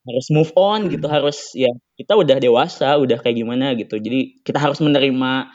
[0.04, 3.97] harus move on gitu, harus ya kita udah dewasa, udah kayak gimana gitu.
[3.97, 5.49] Jadi kita harus menerima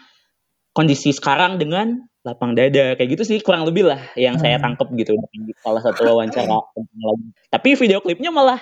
[0.75, 4.43] kondisi sekarang dengan lapang dada kayak gitu sih kurang lebih lah yang hmm.
[4.43, 5.15] saya tangkep gitu
[5.63, 6.59] salah satu wawancara
[7.49, 8.61] Tapi video klipnya malah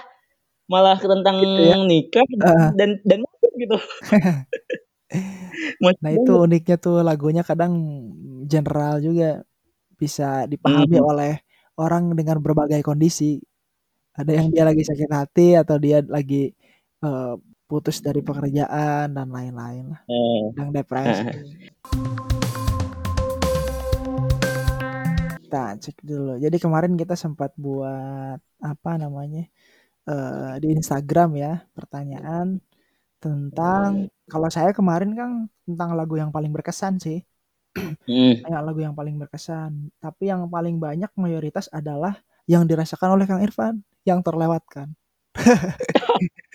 [0.66, 1.76] malah tentang gitu ya?
[1.78, 2.70] nikah uh.
[2.74, 3.22] dan dan
[3.56, 3.76] gitu.
[6.02, 7.72] nah itu uniknya tuh lagunya kadang
[8.44, 9.40] general juga
[9.96, 11.10] bisa dipahami hmm.
[11.10, 11.32] oleh
[11.80, 13.40] orang dengan berbagai kondisi.
[14.16, 16.48] Ada yang dia lagi sakit hati atau dia lagi
[17.04, 17.36] uh,
[17.68, 20.00] putus dari pekerjaan dan lain-lain lah.
[20.08, 20.72] Hmm.
[20.72, 21.32] depresi.
[25.56, 26.36] Kita cek dulu.
[26.36, 29.48] Jadi kemarin kita sempat buat apa namanya?
[30.04, 32.62] uh, di Instagram ya pertanyaan
[33.18, 35.30] tentang kalau saya kemarin kan
[35.66, 37.24] tentang lagu yang paling berkesan sih.
[38.04, 38.36] Hmm.
[38.68, 39.90] lagu yang paling berkesan.
[39.96, 44.94] Tapi yang paling banyak mayoritas adalah yang dirasakan oleh Kang Irfan yang terlewatkan.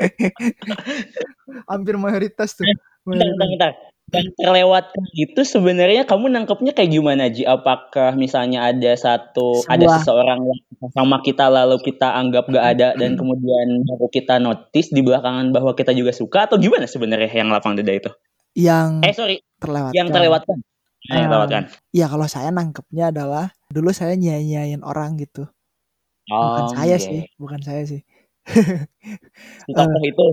[1.71, 2.69] Hampir mayoritas tuh.
[3.01, 3.33] Mayoritas.
[3.33, 3.71] Bentar, bentar,
[4.11, 7.47] yang terlewatkan itu sebenarnya kamu nangkepnya kayak gimana Ji?
[7.47, 9.71] Apakah misalnya ada satu Sebuah.
[9.71, 10.59] ada seseorang yang
[10.91, 15.71] sama kita lalu kita anggap gak ada dan kemudian baru kita notice di belakangan bahwa
[15.71, 18.11] kita juga suka atau gimana sebenarnya yang lapang dada itu?
[18.51, 19.95] Yang eh sorry terlewatkan.
[19.95, 20.57] Yang terlewatkan.
[20.59, 21.63] Uh, yang terlewatkan.
[21.95, 25.47] Ya kalau saya nangkepnya adalah dulu saya nyanyain orang gitu.
[26.29, 28.01] Oh, bukan saya sih, bukan saya sih.
[29.75, 30.27] Uh, itu.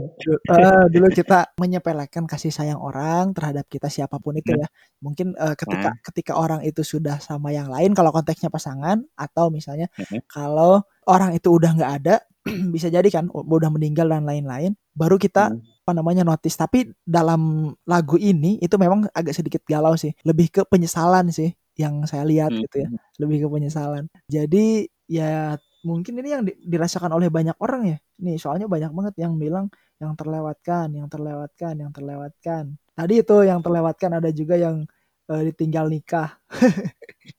[0.50, 4.60] Uh, dulu kita menyepelekan kasih sayang orang terhadap kita siapa pun itu hmm.
[4.62, 4.68] ya.
[5.00, 6.00] Mungkin uh, ketika hmm.
[6.04, 10.26] ketika orang itu sudah sama yang lain kalau konteksnya pasangan atau misalnya hmm.
[10.28, 12.16] kalau orang itu udah nggak ada
[12.74, 15.84] bisa jadi kan udah meninggal dan lain-lain baru kita hmm.
[15.86, 20.62] apa namanya notice tapi dalam lagu ini itu memang agak sedikit galau sih lebih ke
[20.68, 22.60] penyesalan sih yang saya lihat hmm.
[22.66, 22.88] gitu ya
[23.22, 27.98] lebih ke penyesalan jadi ya mungkin ini yang di, dirasakan oleh banyak orang ya.
[28.24, 32.64] Nih, soalnya banyak banget yang bilang yang terlewatkan, yang terlewatkan, yang terlewatkan.
[32.94, 34.86] Tadi itu yang terlewatkan ada juga yang
[35.30, 36.38] uh, ditinggal nikah.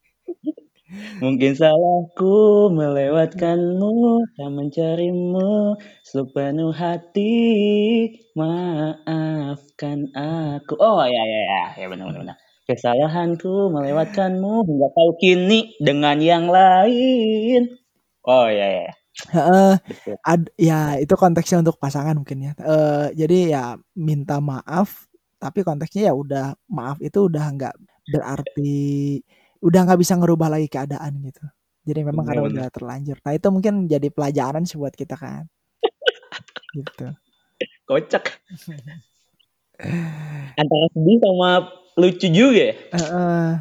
[1.21, 3.93] Mungkin salahku melewatkanmu,
[4.33, 7.37] tak mencarimu, sepenuh hati,
[8.33, 10.73] maafkan aku.
[10.81, 12.37] Oh ya ya ya, ya benar benar.
[12.65, 17.78] Kesalahanku melewatkanmu hingga tahu kini dengan yang lain.
[18.29, 18.91] Oh iya ya.
[19.33, 19.73] Heeh.
[20.21, 22.53] ad ya itu konteksnya untuk pasangan mungkin ya.
[22.61, 23.63] Uh, jadi ya
[23.97, 25.09] minta maaf,
[25.41, 27.75] tapi konteksnya ya udah maaf itu udah nggak
[28.13, 29.19] berarti
[29.65, 31.41] udah nggak bisa ngerubah lagi keadaan gitu.
[31.89, 33.17] Jadi memang karena udah terlanjur.
[33.25, 35.49] Nah itu mungkin jadi pelajaran sih buat kita kan.
[36.77, 37.09] gitu.
[37.89, 38.37] Kocak.
[40.59, 42.73] Antara sedih sama lucu juga ya.
[42.93, 43.53] Uh,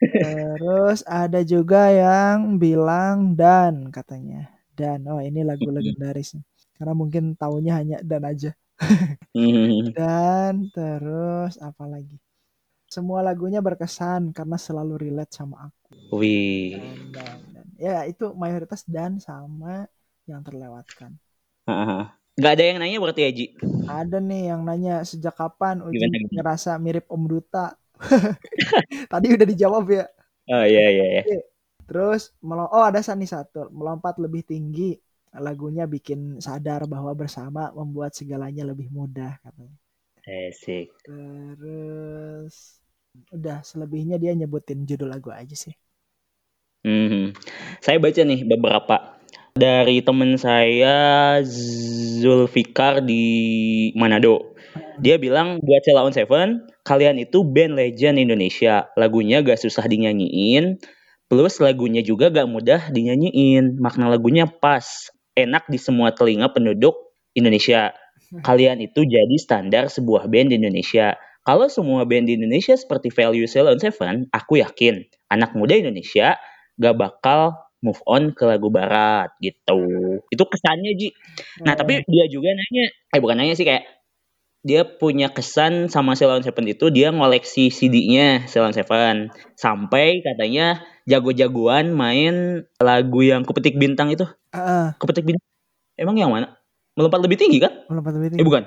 [0.00, 4.52] Terus ada juga yang bilang dan katanya.
[4.76, 6.36] Dan oh ini lagu legendaris
[6.76, 8.52] Karena mungkin tahunya hanya dan aja.
[9.96, 12.20] dan terus apa lagi?
[12.86, 16.20] Semua lagunya berkesan karena selalu relate sama aku.
[16.20, 16.76] Wih.
[17.10, 17.66] Dan, dan, dan.
[17.80, 19.88] Ya itu mayoritas dan sama
[20.28, 21.16] yang terlewatkan.
[22.36, 23.46] Gak ada yang nanya berarti ya Ji?
[23.88, 26.04] Ada nih yang nanya sejak kapan Uji
[26.36, 27.80] ngerasa mirip Om Duta.
[29.12, 30.04] Tadi udah dijawab ya.
[30.52, 31.06] Oh iya iya.
[31.22, 31.40] iya.
[31.86, 34.98] Terus oh ada nih satu melompat lebih tinggi
[35.36, 39.76] lagunya bikin sadar bahwa bersama membuat segalanya lebih mudah katanya.
[40.26, 40.90] Asik.
[41.04, 42.82] Terus
[43.32, 45.72] udah selebihnya dia nyebutin judul lagu aja sih.
[46.86, 47.34] Mhm.
[47.82, 49.16] Saya baca nih beberapa
[49.56, 51.40] dari teman saya
[52.20, 53.24] Zulfikar di
[53.96, 54.55] Manado.
[55.00, 58.88] Dia bilang buat Sheila on Seven, kalian itu band legend Indonesia.
[58.96, 60.80] Lagunya gak susah dinyanyiin,
[61.28, 63.76] plus lagunya juga gak mudah dinyanyiin.
[63.80, 66.96] Makna lagunya pas, enak di semua telinga penduduk
[67.36, 67.92] Indonesia.
[68.42, 71.14] Kalian itu jadi standar sebuah band di Indonesia.
[71.46, 76.34] Kalau semua band di Indonesia seperti Value Sheila on Seven, aku yakin anak muda Indonesia
[76.76, 79.78] gak bakal move on ke lagu barat gitu.
[80.26, 81.14] Itu kesannya Ji.
[81.62, 83.84] Nah, tapi dia juga nanya, eh bukan nanya sih kayak
[84.66, 91.94] dia punya kesan sama Ceylon Seven itu dia ngoleksi CD-nya Ceylon Seven sampai katanya jago-jagoan
[91.94, 94.26] main lagu yang Kupetik Bintang itu.
[94.50, 94.98] Heeh.
[94.98, 95.46] Kupetik Bintang.
[95.94, 96.58] Emang yang mana?
[96.98, 97.86] Melompat lebih tinggi kan?
[97.86, 98.42] Melompat lebih Eh tinggi.
[98.42, 98.62] bukan.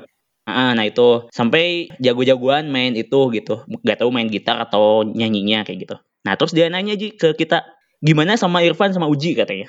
[0.50, 3.68] Ah, nah itu sampai jago-jagoan main itu gitu.
[3.84, 5.95] Gak tahu main gitar atau nyanyinya kayak gitu.
[6.24, 7.68] Nah terus dia nanya Ji ke kita
[8.00, 9.68] gimana sama Irfan sama Uji katanya.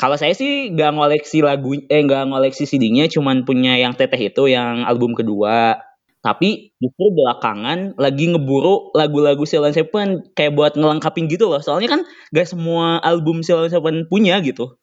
[0.00, 4.48] Kalau saya sih gak ngoleksi lagu eh gak ngoleksi CD-nya cuman punya yang Teteh itu
[4.48, 5.76] yang album kedua.
[6.24, 11.60] Tapi justru belakangan lagi ngeburu lagu-lagu Ceylon Seven kayak buat ngelengkapin gitu loh.
[11.60, 12.00] Soalnya kan
[12.32, 14.80] gak semua album Ceylon Seven punya gitu.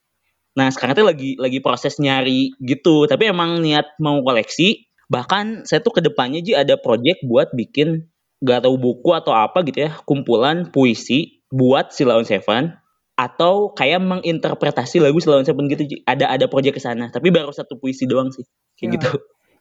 [0.54, 3.10] Nah sekarang tuh lagi lagi proses nyari gitu.
[3.10, 4.86] Tapi emang niat mau koleksi.
[5.10, 8.06] Bahkan saya tuh ke depannya Ji ada project buat bikin
[8.46, 9.98] gak tahu buku atau apa gitu ya.
[10.06, 12.78] Kumpulan puisi buat Ceylon Seven
[13.18, 15.84] atau kayak menginterpretasi lagu Ceylon Seven gitu.
[16.06, 17.10] Ada ada project ke sana.
[17.10, 18.46] Tapi baru satu puisi doang sih.
[18.78, 18.94] Kayak Ya.
[19.02, 19.10] gitu.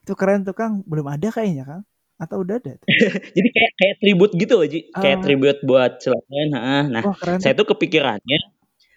[0.05, 1.83] Itu keren tuh Kang, belum ada kayaknya Kang.
[2.17, 2.77] Atau udah ada?
[3.35, 4.79] Jadi kayak kayak tribute gitu loh Ji.
[4.93, 5.23] Kayak Ah.
[5.25, 6.83] tribute buat heeh.
[6.87, 7.37] Nah Wah, keren.
[7.41, 8.39] saya tuh kepikirannya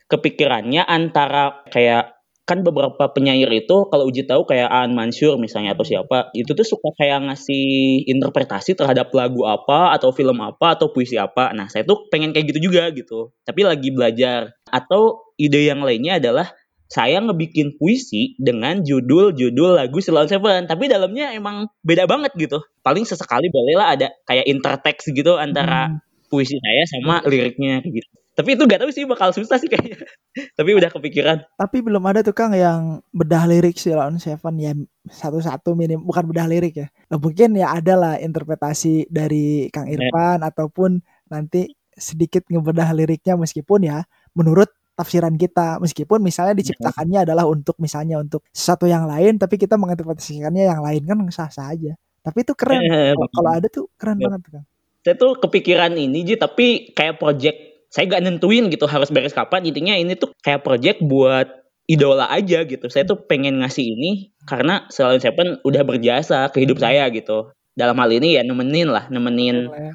[0.07, 2.20] kepikirannya antara kayak
[2.51, 6.67] kan beberapa penyair itu kalau uji tahu kayak Aan Mansur misalnya atau siapa itu tuh
[6.67, 7.63] suka kayak ngasih
[8.11, 11.55] interpretasi terhadap lagu apa atau film apa atau puisi apa.
[11.55, 14.59] Nah saya tuh pengen kayak gitu juga gitu tapi lagi belajar.
[14.67, 16.51] Atau ide yang lainnya adalah
[16.91, 22.59] saya ngebikin puisi dengan judul-judul lagu Ceylon Seven tapi dalamnya emang beda banget gitu.
[22.83, 26.03] Paling sesekali bolehlah ada kayak intertext gitu antara Hmm.
[26.27, 30.01] puisi saya sama liriknya kayak gitu tapi itu gak tahu sih bakal susah sih kayaknya
[30.59, 34.73] tapi udah kepikiran Tapi belum ada tuh Kang yang bedah lirik Sheila on Seven ya
[35.05, 36.87] satu-satu minim bukan bedah lirik ya.
[37.11, 40.01] Mungkin ya ada lah interpretasi dari Kang Ya.
[40.01, 47.45] Irfan ataupun nanti sedikit ngebedah liriknya meskipun ya menurut tafsiran kita meskipun misalnya diciptakannya adalah
[47.45, 51.93] untuk misalnya untuk sesuatu yang lain tapi kita menginterpretasikannya yang lain kan sah-sah aja.
[52.21, 52.81] Tapi itu keren.
[52.81, 54.29] Eh, Kalau- Kalau ada tuh keren Ya.
[54.29, 54.67] banget tuh Kang.
[55.01, 57.57] saya tuh kepikiran ini Ji tapi kayak project
[57.91, 59.67] saya gak nentuin gitu harus beres kapan.
[59.67, 61.51] Intinya ini tuh kayak project buat
[61.91, 62.87] idola aja gitu.
[62.87, 67.51] Saya tuh pengen ngasih ini karena Ceylon Seven udah berjasa ke hidup saya gitu.
[67.75, 69.67] Dalam hal ini ya nemenin lah nemenin.
[69.67, 69.95] Keren lah ya.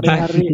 [0.00, 0.48] Hari-hari.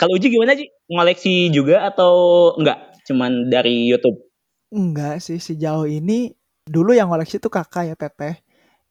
[0.00, 0.68] kalau Uji gimana Ji?
[0.88, 2.12] Ngoleksi juga atau
[2.60, 4.20] enggak cuman dari YouTube?
[4.68, 6.32] Enggak sih sejauh ini
[6.64, 8.36] dulu yang koleksi tuh kakak ya teteh.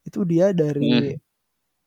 [0.05, 0.57] Itu dia Hmm.
[0.57, 1.17] dari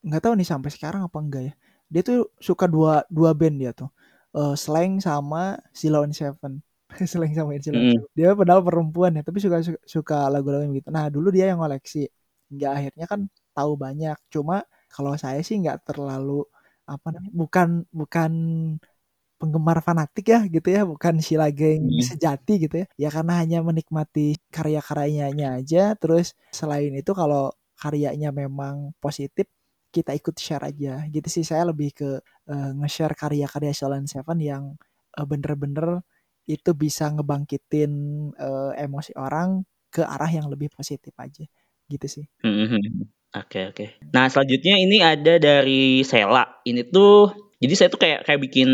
[0.06, 1.54] nggak tahu nih sampai sekarang apa enggak ya.
[1.86, 3.90] Dia tuh suka dua dua band dia tuh
[4.36, 6.60] Eh, Slang sama Silon Seven.
[7.12, 7.84] Slang sama Silon.
[7.88, 8.04] Seven.
[8.12, 9.58] Dia padahal perempuan ya tapi suka
[9.88, 12.04] suka, lagu-lagu gitu nah dulu dia yang koleksi
[12.52, 13.20] nggak akhirnya kan
[13.56, 14.16] tahu banyak.
[14.28, 14.60] Cuma
[14.92, 16.44] kalau saya sih nggak terlalu
[16.86, 18.32] apa namanya bukan bukan
[19.40, 20.82] penggemar fanatik ya gitu ya.
[20.84, 22.00] Bukan Sheila Geng Hmm.
[22.04, 22.86] sejati gitu ya.
[23.00, 25.96] Ya karena hanya menikmati karya-karyanya aja.
[26.00, 29.48] Terus selain itu kalau karyanya memang positif
[29.96, 32.20] kita ikut share aja gitu sih saya lebih ke
[32.52, 34.64] eh, nge-share karya-karya Sheila Seven yang
[35.16, 36.04] eh, bener-bener
[36.44, 37.92] itu bisa ngebangkitin
[38.36, 41.48] eh, emosi orang ke arah yang lebih positif aja
[41.88, 42.24] gitu sih.
[43.36, 43.86] Oke oke.
[44.12, 46.60] Nah selanjutnya ini ada dari Sela.
[46.64, 48.68] Ini tuh jadi saya tuh kayak kayak bikin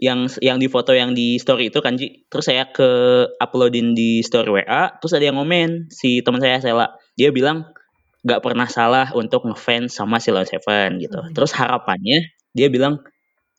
[0.00, 2.24] yang yang di foto yang di story itu kan Ji.
[2.32, 2.88] Terus saya ke
[3.36, 4.96] uploadin di story WA.
[5.00, 6.96] Terus ada yang ngomen si teman saya Sela.
[7.16, 7.68] Dia bilang
[8.22, 11.18] nggak pernah salah untuk ngefans sama Silon Seven gitu.
[11.18, 11.34] Hmm.
[11.34, 13.02] Terus harapannya dia bilang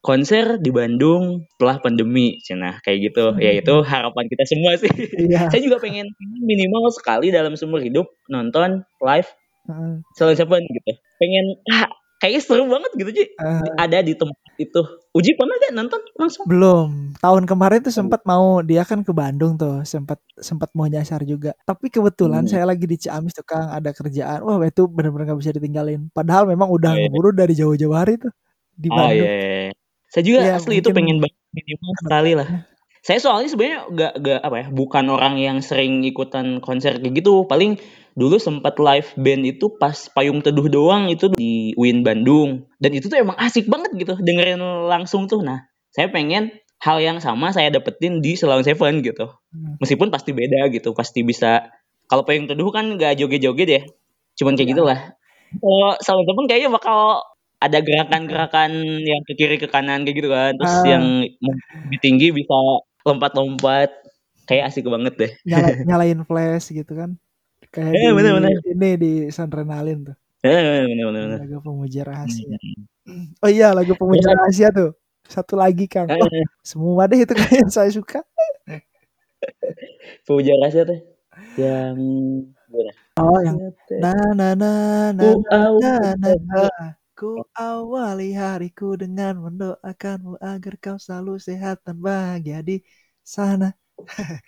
[0.03, 2.39] konser di Bandung setelah pandemi.
[2.55, 3.35] Nah kayak gitu.
[3.39, 4.91] Ya itu harapan kita semua sih.
[5.27, 6.11] iya saya juga pengen
[6.43, 9.29] minimal sekali dalam seumur hidup nonton live
[9.67, 9.93] Heeh.
[10.15, 10.91] Ceylon Seven gitu.
[11.19, 11.87] Pengen ah,
[12.23, 13.23] kayaknya seru banget gitu Ji.
[13.27, 14.79] Eh, Ada di tempat itu.
[15.11, 16.47] Uji pernah gak nonton langsung?
[16.47, 17.11] Belum.
[17.19, 21.51] Tahun kemarin tuh sempat mau dia kan ke Bandung tuh, sempat sempat mau nyasar juga.
[21.67, 22.51] Tapi kebetulan Hmm.
[22.55, 24.39] saya lagi di Ciamis tuh Kang, ada kerjaan.
[24.41, 26.07] Wah, itu benar-benar gak bisa ditinggalin.
[26.15, 27.11] Padahal memang udah Oh, iya.
[27.11, 28.31] ngeburu dari jauh-jauh hari tuh
[28.73, 29.27] di Oh Bandung.
[29.27, 29.69] iya.
[30.07, 32.47] Saya juga Iya, asli itu pengen banget minimal sekali lah.
[33.03, 37.43] Saya soalnya sebenarnya gak, gak apa ya, bukan orang yang sering ikutan konser kayak gitu.
[37.43, 37.75] Paling
[38.15, 42.63] dulu sempat live band itu pas Payung Teduh doang itu di Win Bandung.
[42.79, 45.43] Dan itu tuh emang asik banget gitu dengerin langsung tuh.
[45.43, 49.27] Nah, saya pengen hal yang sama saya dapetin di Selawan Seven gitu.
[49.51, 49.75] Hmm.
[49.83, 51.75] Meskipun pasti beda gitu, pasti bisa
[52.07, 53.81] kalau payung teduh kan nggak joget-joget ya.
[54.39, 54.73] Cuman kayak Iya.
[54.79, 54.99] gitulah.
[55.59, 57.19] Kalau Selawan Seven kayaknya bakal
[57.59, 58.71] ada gerakan-gerakan
[59.03, 60.55] yang ke kiri ke kanan kayak gitu kan.
[60.55, 60.87] Terus Ah.
[60.95, 61.05] yang
[61.83, 62.55] lebih tinggi bisa
[63.03, 63.89] lompat-lompat.
[64.43, 65.31] Kayak asik banget deh.
[65.47, 67.15] Nyala, nyalain flash gitu kan.
[67.71, 68.51] Kayak Eh, di bener-bener.
[68.67, 70.15] ini di Sandrenalin tuh.
[70.43, 71.39] Eh, bener-bener.
[71.39, 72.57] Lagu pemuja rahasia.
[73.03, 73.31] Hmm.
[73.39, 74.35] Oh iya, lagu pemuja Iya.
[74.43, 74.91] rahasia tuh.
[75.23, 76.11] Satu lagi Kang.
[76.11, 76.27] Eh, Wah,
[76.59, 78.19] semua deh itu kayak saya suka.
[80.27, 80.99] Pemuja rahasia tuh.
[81.55, 81.97] Yang?
[83.15, 83.57] Oh, yang
[84.01, 84.71] na na na
[85.13, 86.61] na na na na.
[87.23, 92.83] Ku awali hariku dengan mendoakanmu agar kau selalu sehat dan bahagia di
[93.23, 93.71] sana.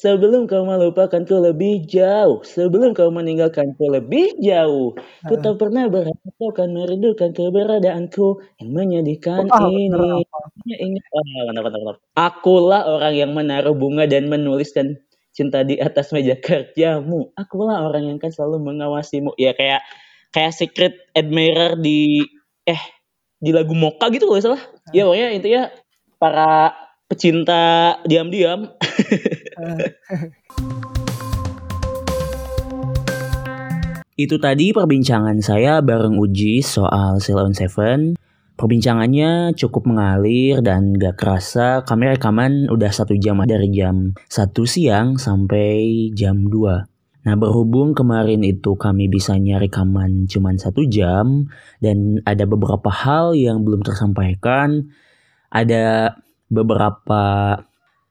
[0.00, 4.92] Sebelum kau melupakanku lebih jauh, sebelum kau meninggalkanku lebih jauh,
[5.24, 10.20] ku tak pernah berharap kau akan merindukan keberadaanku yang menyedihkan bener ini.
[10.68, 11.96] ingat, wah mantap, mantap, mantap.
[12.12, 15.00] Akulah orang yang menaruh bunga dan menuliskan
[15.32, 17.32] cinta di atas meja kerjamu.
[17.36, 19.32] Akulah orang yang akan selalu mengawasimu.
[19.40, 19.80] Ya kayak
[20.34, 22.22] kayak secret admirer di
[22.66, 22.82] eh
[23.36, 24.62] di lagu Moka gitu kalau salah.
[24.90, 25.62] Ya pokoknya intinya
[26.16, 26.72] para
[27.06, 28.66] pecinta diam-diam.
[34.16, 38.16] Itu tadi perbincangan saya bareng Uji soal Silon Seven.
[38.56, 45.20] Perbincangannya cukup mengalir dan gak kerasa kami rekaman udah satu jam dari jam 1 siang
[45.20, 46.95] sampai jam 2.
[47.26, 51.50] Nah berhubung kemarin itu kami bisanya rekaman cuman satu jam
[51.82, 54.94] dan ada beberapa hal yang belum tersampaikan.
[55.50, 56.14] Ada
[56.46, 57.22] beberapa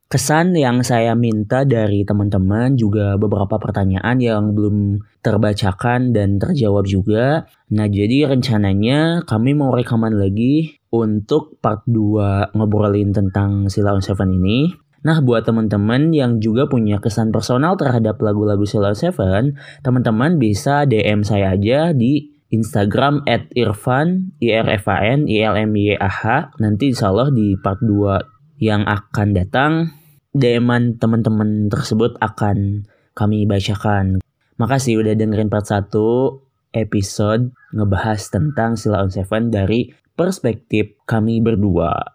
[0.05, 7.49] kesan yang saya minta dari teman-teman juga beberapa pertanyaan yang belum terbacakan dan terjawab juga.
[7.73, 14.29] Nah, jadi rencananya kami mau rekaman lagi untuk part 2 ngobrolin tentang Sila on Seven
[14.37, 14.84] ini.
[15.05, 19.53] Nah, buat teman-teman yang juga punya kesan personal terhadap lagu-lagu Sila on Seven,
[19.85, 26.21] teman-teman bisa DM saya aja di Instagram at Irfan, I-R-F-A-N, I-L-M-Y-A-H.
[26.57, 29.93] Nanti insya Allah di part 2 yang akan datang,
[30.33, 34.25] DM-an teman-teman tersebut akan kami bacakan.
[34.57, 35.93] Makasih udah dengerin part 1
[36.73, 42.14] episode ngebahas tentang Sila on Seven dari perspektif kami berdua.